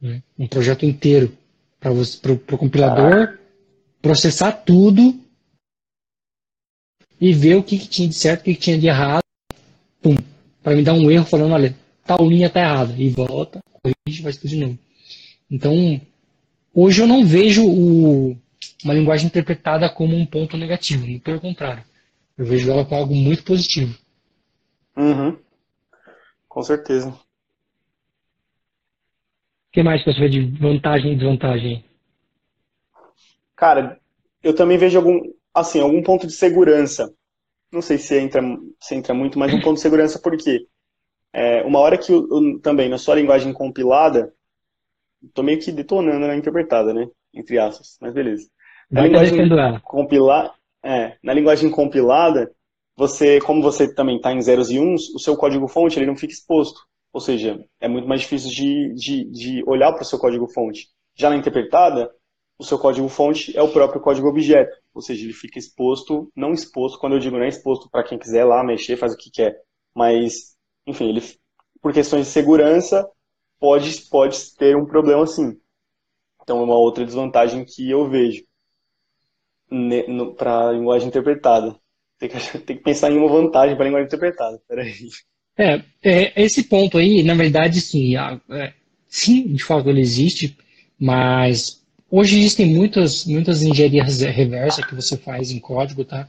Né? 0.00 0.22
Um 0.38 0.46
projeto 0.46 0.84
inteiro. 0.84 1.36
Para 1.80 1.92
o 1.92 2.58
compilador 2.58 3.10
Caraca. 3.10 3.40
processar 4.00 4.52
tudo 4.52 5.20
e 7.20 7.32
ver 7.34 7.56
o 7.56 7.62
que, 7.62 7.78
que, 7.78 7.86
tinha 7.86 8.08
de 8.08 8.14
certo, 8.14 8.40
o 8.40 8.44
que, 8.44 8.54
que 8.54 8.60
tinha 8.60 8.78
de 8.78 8.86
errado. 8.86 9.22
Para 10.62 10.74
me 10.74 10.82
dar 10.82 10.94
um 10.94 11.10
erro 11.10 11.26
falando, 11.26 11.52
olha, 11.52 11.76
tal 12.06 12.26
linha 12.26 12.46
está 12.46 12.60
errada. 12.60 12.94
E 12.96 13.10
volta, 13.10 13.60
corrige, 13.70 14.22
faz 14.22 14.36
tudo 14.38 14.48
de 14.48 14.56
novo. 14.56 14.78
Então, 15.50 16.00
hoje 16.72 17.02
eu 17.02 17.06
não 17.06 17.26
vejo 17.26 17.66
o, 17.66 18.34
uma 18.82 18.94
linguagem 18.94 19.26
interpretada 19.26 19.90
como 19.90 20.16
um 20.16 20.24
ponto 20.24 20.56
negativo. 20.56 21.20
Pelo 21.20 21.40
contrário. 21.40 21.84
Eu 22.36 22.44
vejo 22.44 22.70
ela 22.70 22.84
como 22.84 23.00
algo 23.00 23.14
muito 23.14 23.44
positivo. 23.44 23.96
Uhum. 24.96 25.38
Com 26.48 26.62
certeza. 26.62 27.08
O 27.08 27.18
que 29.72 29.82
mais 29.82 30.02
que 30.02 30.12
você 30.12 30.20
vê 30.20 30.28
de 30.28 30.40
vantagem 30.58 31.12
e 31.12 31.16
desvantagem? 31.16 31.84
Cara, 33.56 34.00
eu 34.42 34.54
também 34.54 34.78
vejo 34.78 34.98
algum, 34.98 35.20
assim, 35.52 35.80
algum 35.80 36.02
ponto 36.02 36.26
de 36.26 36.32
segurança. 36.32 37.12
Não 37.72 37.82
sei 37.82 37.98
se 37.98 38.18
entra, 38.18 38.40
se 38.80 38.94
entra 38.94 39.14
muito, 39.14 39.38
mas 39.38 39.52
um 39.52 39.60
ponto 39.60 39.74
de 39.74 39.80
segurança 39.80 40.18
por 40.18 40.36
quê? 40.36 40.66
É, 41.32 41.62
uma 41.62 41.80
hora 41.80 41.98
que 41.98 42.12
eu, 42.12 42.28
eu, 42.30 42.60
também, 42.60 42.88
na 42.88 42.98
sua 42.98 43.16
linguagem 43.16 43.52
compilada, 43.52 44.32
tô 45.32 45.42
meio 45.42 45.58
que 45.58 45.72
detonando 45.72 46.26
na 46.26 46.36
interpretada, 46.36 46.94
né? 46.94 47.08
Entre 47.32 47.58
aspas, 47.58 47.96
mas 48.00 48.14
beleza. 48.14 48.48
Na 48.90 49.02
linguagem 49.02 49.48
compilada, 49.82 50.52
é, 50.84 51.16
na 51.22 51.32
linguagem 51.32 51.70
compilada, 51.70 52.54
você, 52.96 53.40
como 53.40 53.62
você 53.62 53.92
também 53.92 54.16
está 54.16 54.32
em 54.32 54.40
zeros 54.40 54.70
e 54.70 54.78
uns, 54.78 55.08
o 55.14 55.18
seu 55.18 55.36
código-fonte 55.36 55.98
ele 55.98 56.06
não 56.06 56.16
fica 56.16 56.32
exposto. 56.32 56.80
Ou 57.12 57.20
seja, 57.20 57.64
é 57.80 57.88
muito 57.88 58.06
mais 58.06 58.20
difícil 58.20 58.50
de, 58.50 58.94
de, 58.94 59.24
de 59.30 59.64
olhar 59.66 59.92
para 59.92 60.02
o 60.02 60.04
seu 60.04 60.18
código-fonte. 60.18 60.88
Já 61.14 61.30
na 61.30 61.36
interpretada, 61.36 62.10
o 62.58 62.64
seu 62.64 62.78
código-fonte 62.78 63.56
é 63.56 63.62
o 63.62 63.72
próprio 63.72 64.00
código-objeto. 64.00 64.76
Ou 64.92 65.00
seja, 65.00 65.24
ele 65.24 65.32
fica 65.32 65.58
exposto, 65.58 66.30
não 66.36 66.52
exposto, 66.52 66.98
quando 66.98 67.14
eu 67.14 67.18
digo 67.18 67.36
não 67.36 67.44
é 67.44 67.48
exposto 67.48 67.88
para 67.90 68.04
quem 68.04 68.18
quiser 68.18 68.44
lá 68.44 68.62
mexer, 68.62 68.96
faz 68.96 69.14
o 69.14 69.16
que 69.16 69.30
quer. 69.30 69.56
Mas, 69.94 70.56
enfim, 70.86 71.08
ele, 71.08 71.22
por 71.80 71.92
questões 71.92 72.26
de 72.26 72.32
segurança, 72.32 73.08
pode, 73.58 74.02
pode 74.08 74.54
ter 74.56 74.76
um 74.76 74.86
problema 74.86 75.26
sim. 75.26 75.58
Então, 76.42 76.60
é 76.60 76.62
uma 76.62 76.76
outra 76.76 77.04
desvantagem 77.04 77.64
que 77.64 77.90
eu 77.90 78.08
vejo 78.08 78.44
para 80.36 80.68
a 80.68 80.72
linguagem 80.72 81.08
interpretada. 81.08 81.76
Tem 82.18 82.28
que, 82.28 82.58
tem 82.58 82.76
que 82.76 82.82
pensar 82.82 83.10
em 83.10 83.16
uma 83.16 83.28
vantagem 83.28 83.74
para 83.76 83.84
a 83.84 83.86
linguagem 83.86 84.06
interpretada. 84.06 84.60
Peraí. 84.68 85.08
É, 85.56 85.80
é, 86.02 86.42
esse 86.42 86.64
ponto 86.64 86.98
aí, 86.98 87.22
na 87.22 87.34
verdade, 87.34 87.80
sim, 87.80 88.16
é, 88.16 88.72
sim, 89.06 89.52
de 89.52 89.62
fato 89.62 89.88
ele 89.88 90.00
existe, 90.00 90.56
mas 90.98 91.82
hoje 92.10 92.38
existem 92.38 92.66
muitas, 92.66 93.24
muitas 93.24 93.62
engenharias 93.62 94.20
reversa 94.20 94.84
que 94.84 94.94
você 94.94 95.16
faz 95.16 95.52
em 95.52 95.60
código, 95.60 96.04
tá? 96.04 96.28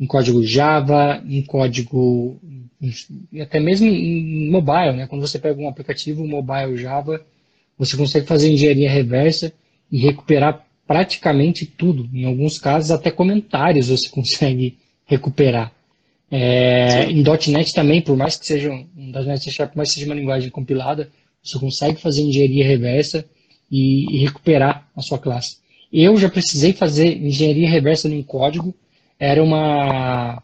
Em 0.00 0.06
código 0.06 0.42
Java, 0.42 1.22
em 1.26 1.42
código, 1.42 2.40
até 3.40 3.60
mesmo 3.60 3.86
em 3.86 4.50
mobile, 4.50 4.96
né? 4.96 5.06
Quando 5.06 5.26
você 5.26 5.38
pega 5.38 5.60
um 5.60 5.68
aplicativo 5.68 6.26
mobile 6.26 6.76
Java, 6.76 7.24
você 7.78 7.96
consegue 7.96 8.26
fazer 8.26 8.50
engenharia 8.50 8.90
reversa 8.90 9.52
e 9.90 9.98
recuperar 9.98 10.65
praticamente 10.86 11.66
tudo. 11.66 12.08
Em 12.12 12.24
alguns 12.24 12.58
casos, 12.58 12.90
até 12.90 13.10
comentários 13.10 13.88
você 13.88 14.08
consegue 14.10 14.78
recuperar. 15.06 15.72
É, 16.30 17.04
em 17.04 17.22
.NET 17.22 17.72
também, 17.72 18.02
por 18.02 18.16
mais 18.16 18.36
que 18.36 18.46
seja 18.46 18.70
um 18.70 18.86
.NET 18.96 19.44
C 19.44 19.50
Sharp, 19.50 19.72
seja 19.84 20.06
uma 20.06 20.14
linguagem 20.14 20.50
compilada, 20.50 21.08
você 21.42 21.58
consegue 21.58 22.00
fazer 22.00 22.22
engenharia 22.22 22.66
reversa 22.66 23.24
e, 23.70 24.16
e, 24.16 24.24
recuperar 24.24 24.88
a 24.96 25.02
sua 25.02 25.18
classe. 25.18 25.58
Eu 25.92 26.16
já 26.16 26.28
precisei 26.28 26.72
fazer 26.72 27.16
engenharia 27.16 27.70
reversa 27.70 28.08
em 28.08 28.22
código. 28.22 28.74
Era 29.18 29.42
uma 29.42 30.42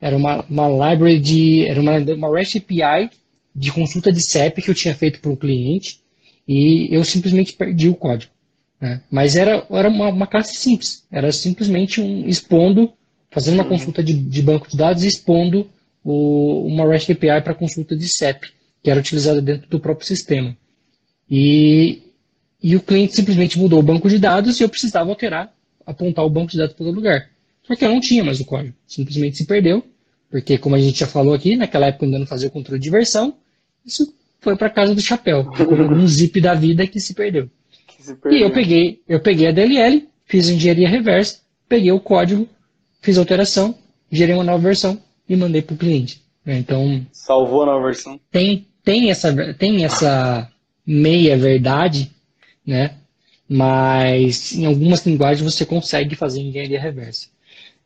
era 0.00 0.16
uma, 0.16 0.44
uma 0.50 0.68
library 0.90 1.18
de 1.18 1.66
era 1.66 1.80
uma, 1.80 1.96
uma 1.98 2.34
REST 2.34 2.56
API 2.56 3.10
de 3.54 3.70
consulta 3.70 4.12
de 4.12 4.20
CEP 4.20 4.62
que 4.62 4.70
eu 4.70 4.74
tinha 4.74 4.94
feito 4.94 5.20
para 5.20 5.30
o 5.30 5.36
cliente 5.36 6.00
e 6.48 6.88
eu 6.90 7.04
simplesmente 7.04 7.52
perdi 7.52 7.88
o 7.88 7.94
código. 7.94 8.32
Né? 8.80 9.00
Mas 9.10 9.36
era, 9.36 9.66
era 9.70 9.88
uma, 9.88 10.08
uma, 10.08 10.26
classe 10.26 10.56
simples, 10.56 11.04
era 11.10 11.30
simplesmente 11.32 12.00
um 12.00 12.26
expondo, 12.28 12.92
fazendo 13.30 13.54
uma 13.54 13.64
uhum. 13.64 13.70
consulta 13.70 14.02
de, 14.02 14.12
de, 14.12 14.42
banco 14.42 14.68
de 14.68 14.76
dados 14.76 15.04
e 15.04 15.08
expondo 15.08 15.68
o, 16.02 16.66
uma 16.66 16.86
REST 16.86 17.12
API 17.12 17.40
para 17.42 17.54
consulta 17.54 17.96
de 17.96 18.08
CEP, 18.08 18.52
que 18.82 18.90
era 18.90 19.00
utilizada 19.00 19.40
dentro 19.40 19.68
do 19.68 19.80
próprio 19.80 20.06
sistema. 20.06 20.56
E, 21.30 22.02
e 22.62 22.76
o 22.76 22.80
cliente 22.82 23.14
simplesmente 23.14 23.58
mudou 23.58 23.80
o 23.80 23.82
banco 23.82 24.08
de 24.08 24.18
dados 24.18 24.60
e 24.60 24.62
eu 24.62 24.68
precisava 24.68 25.08
alterar, 25.08 25.52
apontar 25.86 26.24
o 26.24 26.30
banco 26.30 26.50
de 26.50 26.58
dados 26.58 26.74
para 26.74 26.84
outro 26.84 27.00
lugar. 27.00 27.30
Só 27.66 27.74
que 27.74 27.84
eu 27.84 27.88
não 27.88 28.00
tinha 28.00 28.22
mais 28.22 28.40
o 28.40 28.44
código, 28.44 28.74
simplesmente 28.86 29.38
se 29.38 29.46
perdeu, 29.46 29.82
porque 30.30 30.58
como 30.58 30.76
a 30.76 30.78
gente 30.78 30.98
já 30.98 31.06
falou 31.06 31.32
aqui, 31.32 31.56
naquela 31.56 31.86
época 31.86 32.04
ainda 32.04 32.18
não 32.18 32.26
fazia 32.26 32.48
o 32.48 32.50
controle 32.50 32.80
de 32.80 32.90
versão, 32.90 33.34
isso 33.86 34.14
foi 34.40 34.56
para 34.56 34.68
casa 34.68 34.94
do 34.94 35.00
chapéu, 35.00 35.48
um 35.90 36.06
zip 36.06 36.38
da 36.40 36.54
vida 36.54 36.86
que 36.86 37.00
se 37.00 37.14
perdeu. 37.14 37.48
E 38.30 38.42
eu 38.42 38.50
peguei, 38.50 39.00
eu 39.08 39.20
peguei 39.20 39.48
a 39.48 39.52
DLL, 39.52 40.08
fiz 40.24 40.48
engenharia 40.48 40.88
reversa, 40.88 41.40
peguei 41.68 41.92
o 41.92 42.00
código, 42.00 42.48
fiz 43.00 43.18
alteração, 43.18 43.74
gerei 44.10 44.34
uma 44.34 44.44
nova 44.44 44.62
versão 44.62 45.00
e 45.28 45.36
mandei 45.36 45.62
para 45.62 45.74
o 45.74 45.78
cliente. 45.78 46.22
Né? 46.44 46.58
Então 46.58 47.06
salvou 47.12 47.62
a 47.62 47.66
nova 47.66 47.86
versão. 47.86 48.20
Tem 48.30 48.66
tem 48.82 49.10
essa 49.10 49.54
tem 49.54 49.84
essa 49.84 50.50
meia 50.86 51.36
verdade, 51.36 52.10
né? 52.66 52.96
Mas 53.48 54.52
em 54.52 54.66
algumas 54.66 55.04
linguagens 55.04 55.52
você 55.52 55.64
consegue 55.64 56.14
fazer 56.14 56.40
engenharia 56.40 56.80
reversa. 56.80 57.28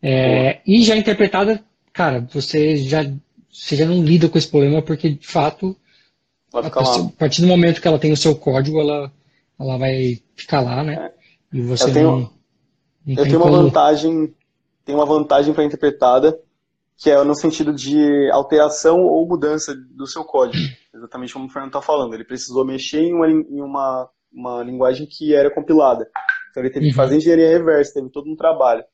É, 0.01 0.61
e 0.67 0.83
já 0.85 0.97
interpretada, 0.97 1.63
cara, 1.93 2.27
você 2.33 2.77
já 2.77 3.05
você 3.51 3.77
já 3.77 3.87
não 3.87 4.05
lida 4.05 4.29
com 4.29 4.39
esse 4.39 4.49
problema 4.49 4.81
porque 4.83 5.11
de 5.11 5.27
fato 5.27 5.77
a, 6.53 6.61
a 6.61 7.09
partir 7.19 7.43
do 7.43 7.49
momento 7.49 7.81
que 7.81 7.89
ela 7.89 7.99
tem 7.99 8.13
o 8.13 8.17
seu 8.17 8.35
código, 8.35 8.81
ela 8.81 9.13
ela 9.59 9.79
vai 9.79 10.19
ficar 10.37 10.61
lá, 10.61 10.83
né? 10.83 10.95
É. 10.95 11.15
E 11.53 11.63
você 11.63 11.89
eu 11.89 11.93
tenho, 11.93 12.11
não, 12.11 12.19
não 13.07 13.15
eu 13.17 13.25
tenho 13.25 13.43
uma 13.43 13.51
vantagem, 13.51 14.35
tem 14.85 14.95
uma 14.95 15.07
vantagem 15.07 15.55
para 15.55 15.65
interpretada, 15.65 16.39
que 16.97 17.11
é 17.11 17.23
no 17.23 17.35
sentido 17.35 17.73
de 17.73 18.31
alteração 18.33 19.01
ou 19.03 19.27
mudança 19.27 19.75
do 19.75 20.07
seu 20.07 20.25
código. 20.25 20.63
Exatamente 20.95 21.33
como 21.33 21.47
o 21.47 21.49
Fernando 21.49 21.71
está 21.71 21.83
falando. 21.83 22.15
Ele 22.15 22.25
precisou 22.25 22.65
mexer 22.65 23.03
em 23.03 23.15
uma, 23.15 23.31
em 23.31 23.61
uma, 23.61 24.09
uma 24.33 24.63
linguagem 24.63 25.07
que 25.07 25.35
era 25.35 25.51
compilada. 25.51 26.09
Então 26.51 26.63
ele 26.63 26.73
teve 26.73 26.87
uhum. 26.87 26.91
que 26.91 26.97
fazer 26.97 27.17
engenharia 27.17 27.49
reversa, 27.49 27.95
teve 27.95 28.11
todo 28.11 28.31
um 28.31 28.37
trabalho 28.37 28.85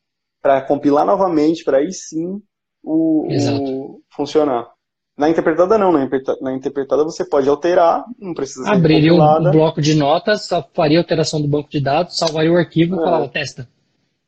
para 0.43 0.61
compilar 0.61 1.07
novamente, 1.07 1.65
para 1.65 1.79
aí 1.79 1.91
sim 1.93 2.43
o, 2.83 3.27
o 3.27 4.03
funcionar. 4.11 4.74
Na 5.17 5.31
interpretada 5.31 5.79
não, 5.79 5.93
na 5.93 6.53
interpretada 6.53 7.05
você 7.05 7.25
pode 7.25 7.49
alterar, 7.49 8.05
não 8.19 8.35
precisa 8.35 8.65
ser 8.65 8.71
Abriria 8.71 9.15
um 9.15 9.51
bloco 9.53 9.81
de 9.81 9.95
notas, 9.95 10.49
faria 10.75 10.99
alteração 10.99 11.41
do 11.41 11.47
banco 11.47 11.71
de 11.71 11.81
dados, 11.81 12.19
salvaria 12.19 12.53
o 12.53 12.57
arquivo 12.57 12.97
e 12.97 12.99
é. 12.99 13.03
falava, 13.03 13.29
testa. 13.29 13.69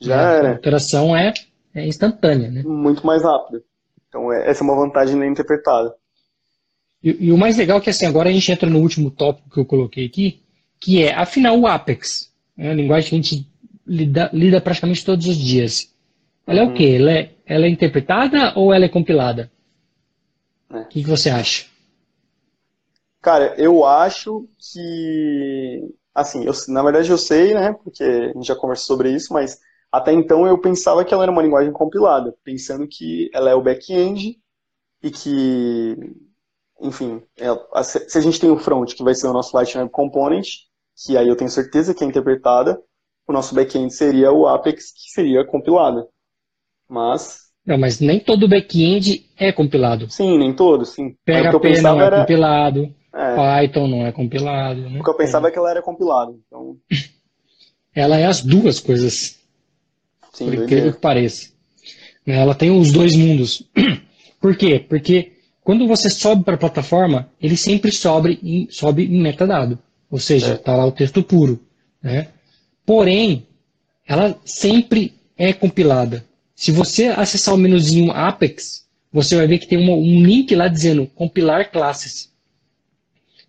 Já 0.00 0.14
era. 0.14 0.48
A 0.48 0.52
alteração 0.52 1.16
é, 1.16 1.34
é 1.74 1.86
instantânea, 1.88 2.50
né? 2.50 2.62
Muito 2.64 3.04
mais 3.04 3.24
rápida. 3.24 3.62
Então 4.08 4.32
é, 4.32 4.48
essa 4.48 4.62
é 4.62 4.64
uma 4.64 4.76
vantagem 4.76 5.16
na 5.16 5.26
interpretada. 5.26 5.92
E, 7.02 7.26
e, 7.26 7.32
o 7.32 7.38
mais 7.38 7.56
legal 7.56 7.78
é 7.78 7.80
que 7.80 7.90
assim, 7.90 8.06
agora 8.06 8.28
a 8.28 8.32
gente 8.32 8.50
entra 8.50 8.70
no 8.70 8.78
último 8.78 9.10
tópico 9.10 9.50
que 9.50 9.58
eu 9.58 9.64
coloquei 9.64 10.06
aqui, 10.06 10.40
que 10.78 11.02
é, 11.02 11.14
afinal, 11.14 11.58
o 11.58 11.66
Apex. 11.66 12.32
É 12.56 12.68
uma 12.68 12.74
linguagem 12.74 13.10
que 13.10 13.14
a 13.16 13.18
gente 13.18 13.50
lida, 13.86 14.30
lida 14.32 14.60
praticamente 14.60 15.04
todos 15.04 15.26
os 15.26 15.36
dias. 15.36 15.92
Ela 16.46 16.62
uhum. 16.62 16.68
é 16.68 16.72
o 16.72 16.74
quê? 16.74 16.96
Ela 16.98 17.12
é, 17.12 17.30
ela 17.44 17.66
é 17.66 17.68
interpretada 17.68 18.52
ou 18.54 18.72
ela 18.72 18.84
é 18.84 18.88
compilada? 18.88 19.50
É. 20.70 20.80
O 20.80 20.88
que, 20.88 21.02
que 21.02 21.08
você 21.08 21.30
acha? 21.30 21.66
Cara, 23.20 23.54
eu 23.58 23.84
acho 23.84 24.48
que 24.58 25.94
assim, 26.16 26.44
eu, 26.44 26.52
na 26.68 26.82
verdade 26.82 27.10
eu 27.10 27.18
sei, 27.18 27.52
né, 27.52 27.74
porque 27.74 28.02
a 28.02 28.32
gente 28.32 28.46
já 28.46 28.56
conversou 28.56 28.96
sobre 28.96 29.10
isso, 29.12 29.32
mas 29.32 29.60
até 29.92 30.12
então 30.12 30.46
eu 30.46 30.58
pensava 30.58 31.04
que 31.04 31.12
ela 31.12 31.24
era 31.24 31.32
uma 31.32 31.42
linguagem 31.42 31.72
compilada, 31.72 32.34
pensando 32.42 32.88
que 32.88 33.30
ela 33.34 33.50
é 33.50 33.54
o 33.54 33.62
back-end 33.62 34.40
e 35.02 35.10
que, 35.10 35.96
enfim, 36.80 37.22
é, 37.36 37.82
se 37.82 38.18
a 38.18 38.20
gente 38.20 38.40
tem 38.40 38.50
o 38.50 38.58
front, 38.58 38.94
que 38.94 39.04
vai 39.04 39.14
ser 39.14 39.26
o 39.26 39.32
nosso 39.32 39.54
Lightning 39.54 39.88
Component, 39.88 40.46
que 40.96 41.16
aí 41.16 41.28
eu 41.28 41.36
tenho 41.36 41.50
certeza 41.50 41.94
que 41.94 42.02
é 42.02 42.06
interpretada, 42.06 42.82
o 43.28 43.32
nosso 43.32 43.54
back-end 43.54 43.92
seria 43.92 44.32
o 44.32 44.46
Apex, 44.46 44.92
que 44.92 45.10
seria 45.10 45.44
compilada. 45.46 46.08
Mas 46.88 47.45
não, 47.66 47.76
mas 47.76 47.98
nem 47.98 48.20
todo 48.20 48.48
back-end 48.48 49.26
é 49.36 49.50
compilado. 49.50 50.08
Sim, 50.08 50.38
nem 50.38 50.52
todo, 50.52 50.84
sim. 50.84 51.16
PHP 51.24 51.82
não 51.82 52.00
é 52.00 52.04
era... 52.04 52.20
compilado, 52.20 52.94
é. 53.12 53.34
Python 53.34 53.88
não 53.88 54.06
é 54.06 54.12
compilado. 54.12 54.80
Né? 54.88 55.00
O 55.00 55.02
que 55.02 55.10
eu 55.10 55.16
pensava 55.16 55.48
é. 55.48 55.50
que 55.50 55.58
ela 55.58 55.70
era 55.70 55.82
compilada. 55.82 56.32
Então... 56.46 56.76
Ela 57.94 58.18
é 58.18 58.26
as 58.26 58.42
duas 58.42 58.78
coisas. 58.78 59.38
Sim, 60.34 60.44
por 60.44 60.54
incrível 60.54 60.92
que 60.92 61.00
pareça. 61.00 61.48
Ela 62.26 62.54
tem 62.54 62.70
os 62.70 62.92
dois 62.92 63.16
mundos. 63.16 63.62
Por 64.38 64.54
quê? 64.54 64.84
Porque 64.86 65.32
quando 65.64 65.88
você 65.88 66.10
sobe 66.10 66.44
para 66.44 66.56
a 66.56 66.58
plataforma, 66.58 67.30
ele 67.40 67.56
sempre 67.56 67.90
sobe 67.90 68.38
em, 68.42 68.68
sobe 68.70 69.06
em 69.06 69.22
metadado. 69.22 69.78
Ou 70.10 70.18
seja, 70.18 70.56
está 70.56 70.72
é. 70.72 70.76
lá 70.76 70.84
o 70.84 70.92
texto 70.92 71.22
puro. 71.22 71.58
Né? 72.02 72.28
Porém, 72.84 73.46
ela 74.06 74.38
sempre 74.44 75.14
é 75.38 75.54
compilada. 75.54 76.22
Se 76.56 76.72
você 76.72 77.08
acessar 77.08 77.54
o 77.54 77.58
menuzinho 77.58 78.10
Apex, 78.10 78.86
você 79.12 79.36
vai 79.36 79.46
ver 79.46 79.58
que 79.58 79.68
tem 79.68 79.78
uma, 79.78 79.92
um 79.92 80.24
link 80.24 80.54
lá 80.54 80.68
dizendo 80.68 81.06
compilar 81.14 81.70
classes. 81.70 82.30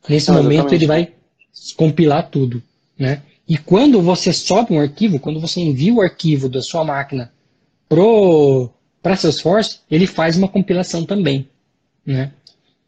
Nesse 0.10 0.30
ah, 0.30 0.34
momento 0.34 0.74
ele 0.76 0.86
vai 0.86 1.14
compilar 1.78 2.30
tudo, 2.30 2.62
né? 3.00 3.24
E 3.48 3.58
quando 3.58 4.02
você 4.02 4.34
sobe 4.34 4.74
um 4.74 4.80
arquivo, 4.82 5.22
quando 5.22 5.40
você 5.40 5.62
envia 5.62 5.94
o 5.94 6.02
arquivo 6.02 6.50
da 6.50 6.62
sua 6.62 6.84
máquina 6.84 7.32
para 7.88 9.16
Salesforce, 9.16 9.80
ele 9.90 10.06
faz 10.06 10.38
uma 10.38 10.50
compilação 10.50 11.06
também, 11.06 11.48
né? 12.06 12.34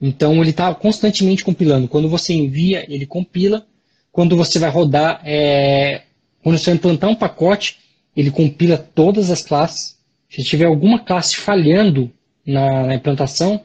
Então 0.02 0.42
ele 0.42 0.50
está 0.50 0.74
constantemente 0.76 1.46
compilando. 1.46 1.88
Quando 1.88 2.10
você 2.10 2.34
envia, 2.34 2.86
ele 2.94 3.06
compila. 3.06 3.66
Quando 4.12 4.36
você 4.36 4.60
vai 4.60 4.70
rodar, 4.70 5.22
é... 5.24 6.04
quando 6.44 6.58
você 6.58 6.66
vai 6.66 6.76
implantar 6.76 7.10
um 7.10 7.16
pacote, 7.16 7.78
ele 8.16 8.32
compila 8.32 8.78
todas 8.78 9.32
as 9.32 9.42
classes 9.42 9.99
se 10.30 10.44
tiver 10.44 10.66
alguma 10.66 11.00
classe 11.00 11.36
falhando 11.38 12.12
na, 12.46 12.86
na 12.88 12.96
implantação, 12.96 13.62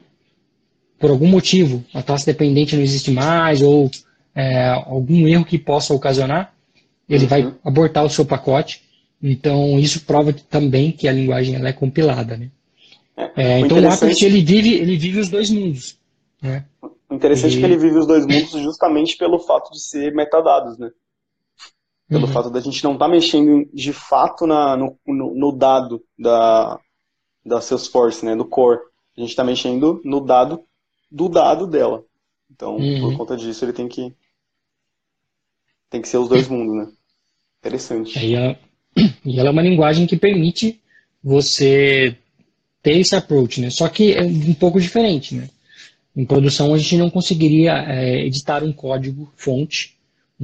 por 0.98 1.10
algum 1.10 1.26
motivo, 1.26 1.84
a 1.92 2.02
classe 2.02 2.24
dependente 2.24 2.74
não 2.74 2.82
existe 2.82 3.10
mais, 3.10 3.60
ou 3.60 3.90
é, 4.34 4.68
algum 4.68 5.28
erro 5.28 5.44
que 5.44 5.58
possa 5.58 5.92
ocasionar, 5.92 6.54
ele 7.08 7.24
uhum. 7.24 7.28
vai 7.28 7.54
abortar 7.64 8.04
o 8.04 8.10
seu 8.10 8.24
pacote. 8.24 8.82
Então, 9.22 9.78
isso 9.78 10.04
prova 10.04 10.32
também 10.32 10.90
que 10.90 11.06
a 11.06 11.12
linguagem 11.12 11.54
ela 11.54 11.68
é 11.68 11.72
compilada. 11.72 12.36
Né? 12.36 12.48
É, 13.36 13.52
é 13.52 13.60
então, 13.60 13.80
o 13.80 13.88
Apex 13.88 14.22
ele 14.22 14.42
vive, 14.42 14.74
ele 14.74 14.96
vive 14.96 15.20
os 15.20 15.28
dois 15.28 15.50
mundos. 15.50 15.98
Né? 16.42 16.64
O 16.82 17.14
interessante 17.14 17.54
e... 17.54 17.56
é 17.56 17.60
que 17.60 17.66
ele 17.66 17.76
vive 17.76 17.98
os 17.98 18.06
dois 18.06 18.26
mundos 18.26 18.50
justamente 18.50 19.16
pelo 19.16 19.38
fato 19.38 19.70
de 19.70 19.80
ser 19.80 20.14
metadados. 20.14 20.78
Né? 20.78 20.90
Pelo 22.08 22.26
uhum. 22.26 22.32
fato 22.32 22.50
da 22.50 22.60
gente 22.60 22.84
não 22.84 22.92
estar 22.92 23.06
tá 23.06 23.10
mexendo 23.10 23.68
de 23.72 23.92
fato 23.92 24.46
na, 24.46 24.76
no, 24.76 24.98
no, 25.06 25.34
no, 25.34 25.52
dado 25.52 26.02
da, 26.18 26.78
da 27.44 27.60
Salesforce, 27.60 28.24
né, 28.24 28.36
do 28.36 28.44
core. 28.44 28.80
A 29.16 29.20
gente 29.20 29.30
está 29.30 29.42
mexendo 29.42 30.00
no 30.04 30.20
dado 30.20 30.62
do 31.10 31.28
dado 31.28 31.66
dela. 31.66 32.04
Então, 32.50 32.76
uhum. 32.76 33.00
por 33.00 33.16
conta 33.16 33.36
disso, 33.36 33.64
ele 33.64 33.72
tem 33.72 33.88
que 33.88 34.12
tem 35.88 36.02
que 36.02 36.08
ser 36.08 36.18
os 36.18 36.28
dois 36.28 36.48
mundos, 36.48 36.76
né? 36.76 36.92
Interessante. 37.60 38.18
E 38.18 38.34
ela, 38.34 38.58
e 39.24 39.38
ela 39.38 39.48
é 39.48 39.52
uma 39.52 39.62
linguagem 39.62 40.06
que 40.06 40.16
permite 40.16 40.80
você 41.22 42.16
ter 42.82 42.98
esse 42.98 43.16
approach, 43.16 43.60
né? 43.60 43.70
Só 43.70 43.88
que 43.88 44.12
é 44.12 44.22
um 44.22 44.54
pouco 44.54 44.80
diferente, 44.80 45.34
né? 45.34 45.48
Em 46.16 46.24
produção 46.24 46.74
a 46.74 46.78
gente 46.78 46.96
não 46.96 47.10
conseguiria 47.10 47.72
é, 47.88 48.26
editar 48.26 48.62
um 48.62 48.72
código 48.72 49.32
fonte 49.36 49.93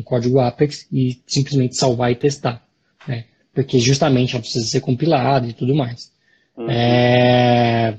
um 0.00 0.02
código 0.02 0.40
Apex 0.40 0.86
e 0.90 1.20
simplesmente 1.26 1.76
salvar 1.76 2.10
e 2.10 2.16
testar, 2.16 2.66
né? 3.06 3.24
Porque 3.54 3.78
justamente 3.78 4.34
ela 4.34 4.42
precisa 4.42 4.66
ser 4.66 4.80
compilada 4.80 5.46
e 5.46 5.52
tudo 5.52 5.74
mais. 5.74 6.10
Uhum. 6.56 6.70
É... 6.70 7.94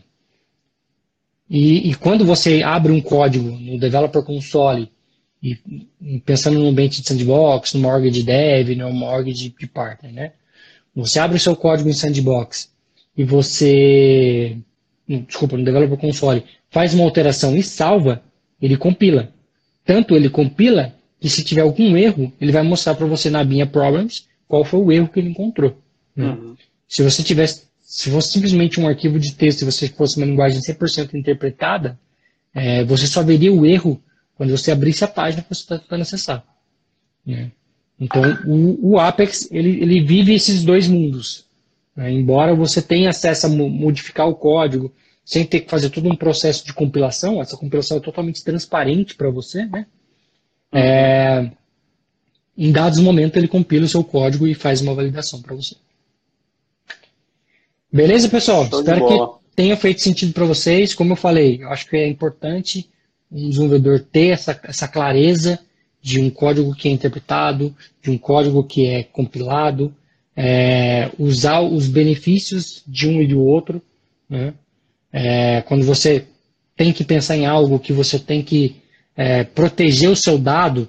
E, 1.49 1.89
e, 1.89 1.95
quando 1.95 2.25
você 2.25 2.63
abre 2.63 2.93
um 2.93 3.01
código 3.01 3.49
no 3.49 3.77
Developer 3.77 4.23
Console, 4.23 4.89
e, 5.43 5.57
pensando 6.23 6.59
no 6.59 6.67
ambiente 6.67 7.01
de 7.01 7.07
sandbox, 7.07 7.73
numa 7.73 7.89
org 7.89 8.09
de 8.09 8.23
dev, 8.23 8.69
numa 8.75 9.07
org 9.07 9.33
de, 9.33 9.49
de 9.49 9.67
partner, 9.67 10.13
né? 10.13 10.31
Você 10.95 11.19
abre 11.19 11.37
o 11.37 11.39
seu 11.39 11.55
código 11.55 11.89
em 11.89 11.93
sandbox 11.93 12.69
e 13.17 13.23
você, 13.23 14.57
desculpa, 15.07 15.57
no 15.57 15.63
Developer 15.65 15.97
Console, 15.97 16.43
faz 16.69 16.93
uma 16.93 17.03
alteração 17.03 17.55
e 17.55 17.63
salva, 17.63 18.21
ele 18.61 18.77
compila. 18.77 19.33
Tanto 19.83 20.15
ele 20.15 20.29
compila 20.29 20.93
e 21.21 21.29
se 21.29 21.43
tiver 21.43 21.61
algum 21.61 21.95
erro, 21.95 22.33
ele 22.41 22.51
vai 22.51 22.63
mostrar 22.63 22.95
para 22.95 23.05
você 23.05 23.29
na 23.29 23.43
binha 23.43 23.67
Problems 23.67 24.27
qual 24.47 24.65
foi 24.65 24.79
o 24.79 24.91
erro 24.91 25.07
que 25.07 25.19
ele 25.19 25.29
encontrou. 25.29 25.77
Né? 26.15 26.29
Uhum. 26.29 26.55
Se 26.87 27.03
você 27.03 27.21
tivesse, 27.21 27.63
se 27.81 28.09
fosse 28.09 28.33
simplesmente 28.33 28.79
um 28.79 28.87
arquivo 28.87 29.19
de 29.19 29.33
texto, 29.33 29.59
se 29.59 29.65
você 29.65 29.87
fosse 29.87 30.17
uma 30.17 30.25
linguagem 30.25 30.59
100% 30.59 31.13
interpretada, 31.13 31.97
é, 32.53 32.83
você 32.83 33.05
só 33.05 33.21
veria 33.21 33.53
o 33.53 33.65
erro 33.65 34.01
quando 34.35 34.49
você 34.49 34.71
abrisse 34.71 35.03
a 35.03 35.07
página 35.07 35.43
que 35.43 35.53
você 35.53 35.61
está 35.61 35.77
tentando 35.77 36.01
acessar. 36.01 36.43
Né? 37.25 37.51
Então, 37.99 38.23
o, 38.47 38.93
o, 38.93 38.99
Apex, 38.99 39.47
ele, 39.51 39.79
ele 39.81 40.01
vive 40.01 40.33
esses 40.33 40.63
dois 40.63 40.87
mundos. 40.87 41.45
Né? 41.95 42.11
Embora 42.11 42.55
você 42.55 42.81
tenha 42.81 43.11
acesso 43.11 43.45
a 43.45 43.49
modificar 43.49 44.27
o 44.27 44.33
código, 44.33 44.91
sem 45.23 45.45
ter 45.45 45.61
que 45.61 45.69
fazer 45.69 45.91
todo 45.91 46.09
um 46.09 46.15
processo 46.15 46.65
de 46.65 46.73
compilação, 46.73 47.39
essa 47.39 47.55
compilação 47.55 47.97
é 47.97 47.99
totalmente 47.99 48.43
transparente 48.43 49.15
para 49.15 49.29
você, 49.29 49.65
né? 49.67 49.85
É, 50.71 51.49
em 52.57 52.71
dados 52.71 52.99
momentos 52.99 53.37
ele 53.37 53.47
compila 53.47 53.85
o 53.85 53.89
seu 53.89 54.03
código 54.03 54.47
e 54.47 54.53
faz 54.53 54.81
uma 54.81 54.93
validação 54.93 55.41
para 55.41 55.55
você. 55.55 55.75
Beleza, 57.91 58.29
pessoal? 58.29 58.67
Show 58.67 58.79
Espero 58.79 59.07
que 59.07 59.55
tenha 59.55 59.75
feito 59.75 60.01
sentido 60.01 60.33
para 60.33 60.45
vocês. 60.45 60.93
Como 60.93 61.13
eu 61.13 61.17
falei, 61.17 61.61
eu 61.61 61.69
acho 61.69 61.89
que 61.89 61.97
é 61.97 62.07
importante 62.07 62.89
um 63.31 63.49
desenvolvedor 63.49 63.99
ter 63.99 64.29
essa, 64.29 64.59
essa 64.63 64.87
clareza 64.87 65.59
de 66.01 66.19
um 66.19 66.29
código 66.29 66.73
que 66.73 66.87
é 66.87 66.91
interpretado, 66.91 67.75
de 68.01 68.09
um 68.09 68.17
código 68.17 68.63
que 68.63 68.87
é 68.87 69.03
compilado, 69.03 69.93
é, 70.35 71.11
usar 71.19 71.61
os 71.61 71.87
benefícios 71.87 72.83
de 72.87 73.07
um 73.07 73.21
e 73.21 73.27
do 73.27 73.41
outro. 73.41 73.81
Né? 74.29 74.53
É, 75.11 75.61
quando 75.61 75.85
você 75.85 76.25
tem 76.75 76.91
que 76.91 77.03
pensar 77.03 77.37
em 77.37 77.45
algo 77.45 77.79
que 77.79 77.93
você 77.93 78.17
tem 78.17 78.41
que 78.41 78.80
é, 79.15 79.43
proteger 79.43 80.09
o 80.09 80.15
seu 80.15 80.37
dado, 80.37 80.87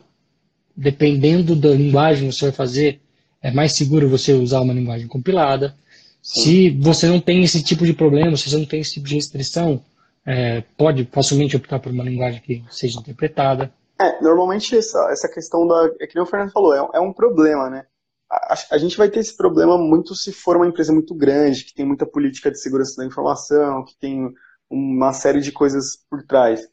dependendo 0.76 1.54
da 1.54 1.70
linguagem 1.70 2.28
que 2.28 2.34
você 2.34 2.46
vai 2.46 2.52
fazer, 2.52 3.00
é 3.42 3.50
mais 3.50 3.74
seguro 3.74 4.08
você 4.08 4.32
usar 4.32 4.60
uma 4.60 4.72
linguagem 4.72 5.08
compilada. 5.08 5.74
Sim. 6.22 6.42
Se 6.42 6.70
você 6.70 7.08
não 7.08 7.20
tem 7.20 7.42
esse 7.42 7.62
tipo 7.62 7.84
de 7.84 7.92
problema, 7.92 8.36
se 8.36 8.48
você 8.48 8.56
não 8.56 8.64
tem 8.64 8.80
esse 8.80 8.94
tipo 8.94 9.08
de 9.08 9.16
restrição, 9.16 9.82
é, 10.24 10.62
pode 10.76 11.08
facilmente 11.12 11.56
optar 11.56 11.80
por 11.80 11.90
uma 11.90 12.04
linguagem 12.04 12.40
que 12.40 12.64
seja 12.70 13.00
interpretada. 13.00 13.72
É, 14.00 14.22
normalmente 14.22 14.76
essa, 14.76 15.10
essa 15.10 15.28
questão 15.28 15.66
da. 15.66 15.90
É 16.00 16.06
que 16.06 16.14
nem 16.14 16.22
o 16.22 16.26
Fernando 16.26 16.52
falou, 16.52 16.74
é, 16.74 16.88
é 16.94 17.00
um 17.00 17.12
problema, 17.12 17.68
né? 17.68 17.84
A, 18.30 18.54
a, 18.70 18.78
gente 18.78 18.96
vai 18.96 19.10
ter 19.10 19.20
esse 19.20 19.36
problema 19.36 19.76
muito 19.76 20.14
se 20.14 20.32
for 20.32 20.56
uma 20.56 20.66
empresa 20.66 20.92
muito 20.92 21.14
grande, 21.14 21.64
que 21.64 21.74
tem 21.74 21.84
muita 21.84 22.06
política 22.06 22.50
de 22.50 22.58
segurança 22.58 22.96
da 22.96 23.06
informação, 23.06 23.84
que 23.84 23.94
tem 23.98 24.32
uma 24.70 25.12
série 25.12 25.40
de 25.40 25.52
coisas 25.52 25.98
por 26.08 26.22
trás 26.22 26.66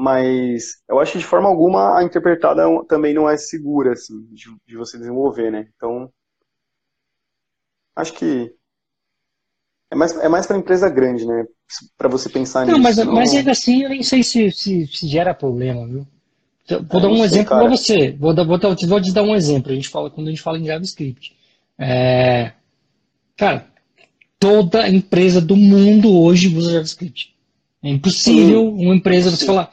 mas 0.00 0.82
eu 0.88 0.98
acho 0.98 1.12
que 1.12 1.18
de 1.18 1.26
forma 1.26 1.46
alguma 1.46 1.98
a 1.98 2.02
interpretada 2.02 2.62
também 2.88 3.12
não 3.12 3.28
é 3.28 3.36
segura 3.36 3.92
assim, 3.92 4.26
de, 4.32 4.46
de 4.66 4.74
você 4.74 4.96
desenvolver, 4.96 5.52
né? 5.52 5.68
Então, 5.76 6.10
acho 7.94 8.14
que 8.14 8.50
é 9.90 9.94
mais, 9.94 10.16
é 10.16 10.26
mais 10.26 10.46
para 10.46 10.56
empresa 10.56 10.88
grande, 10.88 11.26
né? 11.26 11.44
Para 11.98 12.08
você 12.08 12.30
pensar 12.30 12.66
não, 12.66 12.78
nisso. 12.78 12.82
Mas, 12.82 12.96
não, 12.96 13.12
mas 13.12 13.34
ainda 13.34 13.50
assim, 13.50 13.82
eu 13.82 13.90
nem 13.90 14.02
sei 14.02 14.22
se, 14.22 14.50
se, 14.50 14.86
se 14.86 15.06
gera 15.06 15.34
problema, 15.34 15.86
viu? 15.86 16.06
Vou 16.88 17.00
é, 17.00 17.02
dar 17.02 17.08
um 17.08 17.22
exemplo 17.22 17.58
para 17.58 17.68
você. 17.68 18.12
Vou, 18.12 18.32
dar, 18.32 18.44
vou, 18.44 18.58
vou 18.58 19.02
te 19.02 19.12
dar 19.12 19.22
um 19.22 19.36
exemplo. 19.36 19.70
A 19.70 19.74
gente 19.74 19.90
fala, 19.90 20.08
quando 20.08 20.28
a 20.28 20.30
gente 20.30 20.40
fala 20.40 20.58
em 20.58 20.64
JavaScript. 20.64 21.36
É, 21.78 22.52
cara, 23.36 23.66
toda 24.38 24.88
empresa 24.88 25.42
do 25.42 25.56
mundo 25.56 26.18
hoje 26.18 26.56
usa 26.56 26.72
JavaScript. 26.72 27.34
É 27.82 27.90
impossível 27.90 28.66
uma 28.66 28.94
empresa 28.94 29.30
você 29.30 29.44
falar, 29.44 29.70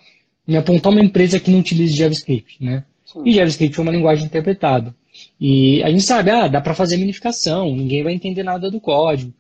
me 0.48 0.58
apontar 0.58 0.92
uma 0.92 1.04
empresa 1.04 1.40
que 1.40 1.52
não 1.52 1.60
utiliza 1.60 1.96
JavaScript, 1.96 2.64
né? 2.64 2.84
Sim. 3.06 3.22
E 3.26 3.34
JavaScript 3.34 3.78
é 3.78 3.82
uma 3.82 3.92
linguagem 3.92 4.26
interpretada. 4.26 4.96
E 5.40 5.82
a 5.84 5.90
gente 5.90 6.04
sabe, 6.04 6.30
ah, 6.32 6.48
dá 6.48 6.62
para 6.62 6.74
fazer 6.74 6.98
minificação, 6.98 7.76
ninguém 7.76 8.04
vai 8.04 8.14
entender 8.14 8.44
nada 8.44 8.70
do 8.70 8.80
código. 8.80 9.34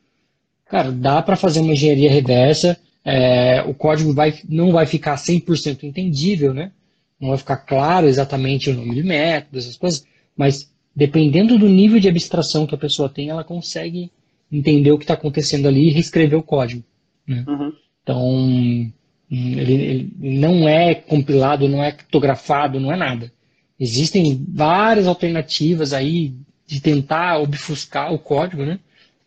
Cara, 0.69 0.91
dá 0.91 1.21
para 1.21 1.35
fazer 1.35 1.59
uma 1.59 1.73
engenharia 1.73 2.11
reversa, 2.11 2.77
é, 3.05 3.61
o 3.61 3.73
código 3.73 4.13
vai, 4.13 4.33
não 4.49 4.71
vai 4.71 4.85
ficar 4.85 5.15
100% 5.15 5.83
entendível, 5.83 6.53
né? 6.53 6.71
Não 7.19 7.29
vai 7.29 7.37
ficar 7.37 7.57
claro 7.57 8.07
exatamente 8.07 8.69
o 8.69 8.73
nome 8.73 8.95
de 8.95 9.03
método, 9.03 9.57
essas 9.57 9.77
coisas, 9.77 10.05
mas 10.35 10.69
dependendo 10.95 11.57
do 11.57 11.69
nível 11.69 11.99
de 11.99 12.09
abstração 12.09 12.67
que 12.67 12.75
a 12.75 12.77
pessoa 12.77 13.07
tem, 13.07 13.29
ela 13.29 13.43
consegue 13.43 14.11
entender 14.51 14.91
o 14.91 14.97
que 14.97 15.03
está 15.03 15.13
acontecendo 15.13 15.67
ali 15.67 15.87
e 15.87 15.91
reescrever 15.91 16.37
o 16.37 16.43
código. 16.43 16.83
Né? 17.25 17.45
Uhum. 17.47 17.71
Então, 18.03 18.91
ele, 19.29 19.73
ele, 19.73 20.13
não 20.17 20.67
é 20.67 20.95
compilado, 20.95 21.67
não 21.67 21.83
é 21.83 21.91
criptografado, 21.91 22.79
não 22.79 22.91
é 22.91 22.95
nada. 22.95 23.31
Existem 23.79 24.45
várias 24.49 25.05
alternativas 25.05 25.93
aí 25.93 26.33
de 26.65 26.81
tentar 26.81 27.39
obfuscar 27.39 28.13
o 28.13 28.19
código, 28.19 28.65
né? 28.65 28.79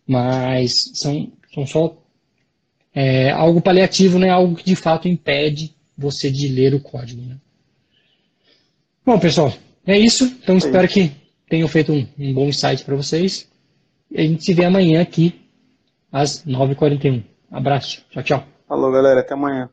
mas 0.07 0.91
são, 0.95 1.31
são 1.55 1.67
só 1.67 1.97
é, 2.95 3.31
algo 3.31 3.61
paliativo, 3.61 4.19
né? 4.19 4.29
algo 4.31 4.57
que 4.57 4.65
de 4.65 4.75
fato 4.75 5.07
impede 5.07 5.75
você 5.97 6.31
de 6.31 6.49
ler 6.49 6.75
o 6.75 6.81
código. 6.81 7.23
Né? 7.23 7.37
Bom, 9.05 9.19
pessoal, 9.19 9.53
é 9.87 9.99
isso. 9.99 10.25
Então 10.43 10.57
espero 10.57 10.89
que 10.89 11.13
tenham 11.49 11.69
feito 11.69 11.93
um, 11.93 12.07
um 12.19 12.35
bom 12.35 12.47
insight 12.47 12.85
para 12.85 12.97
vocês. 12.97 13.49
A 14.15 14.23
gente 14.23 14.45
se 14.45 14.53
vê 14.55 14.65
amanhã 14.65 15.01
aqui 15.01 15.41
às 16.11 16.45
9h41. 16.45 17.23
Abraço. 17.51 18.05
Tchau, 18.11 18.23
tchau. 18.23 18.45
Falou, 18.67 18.91
galera. 18.91 19.21
Até 19.21 19.35
amanhã. 19.35 19.69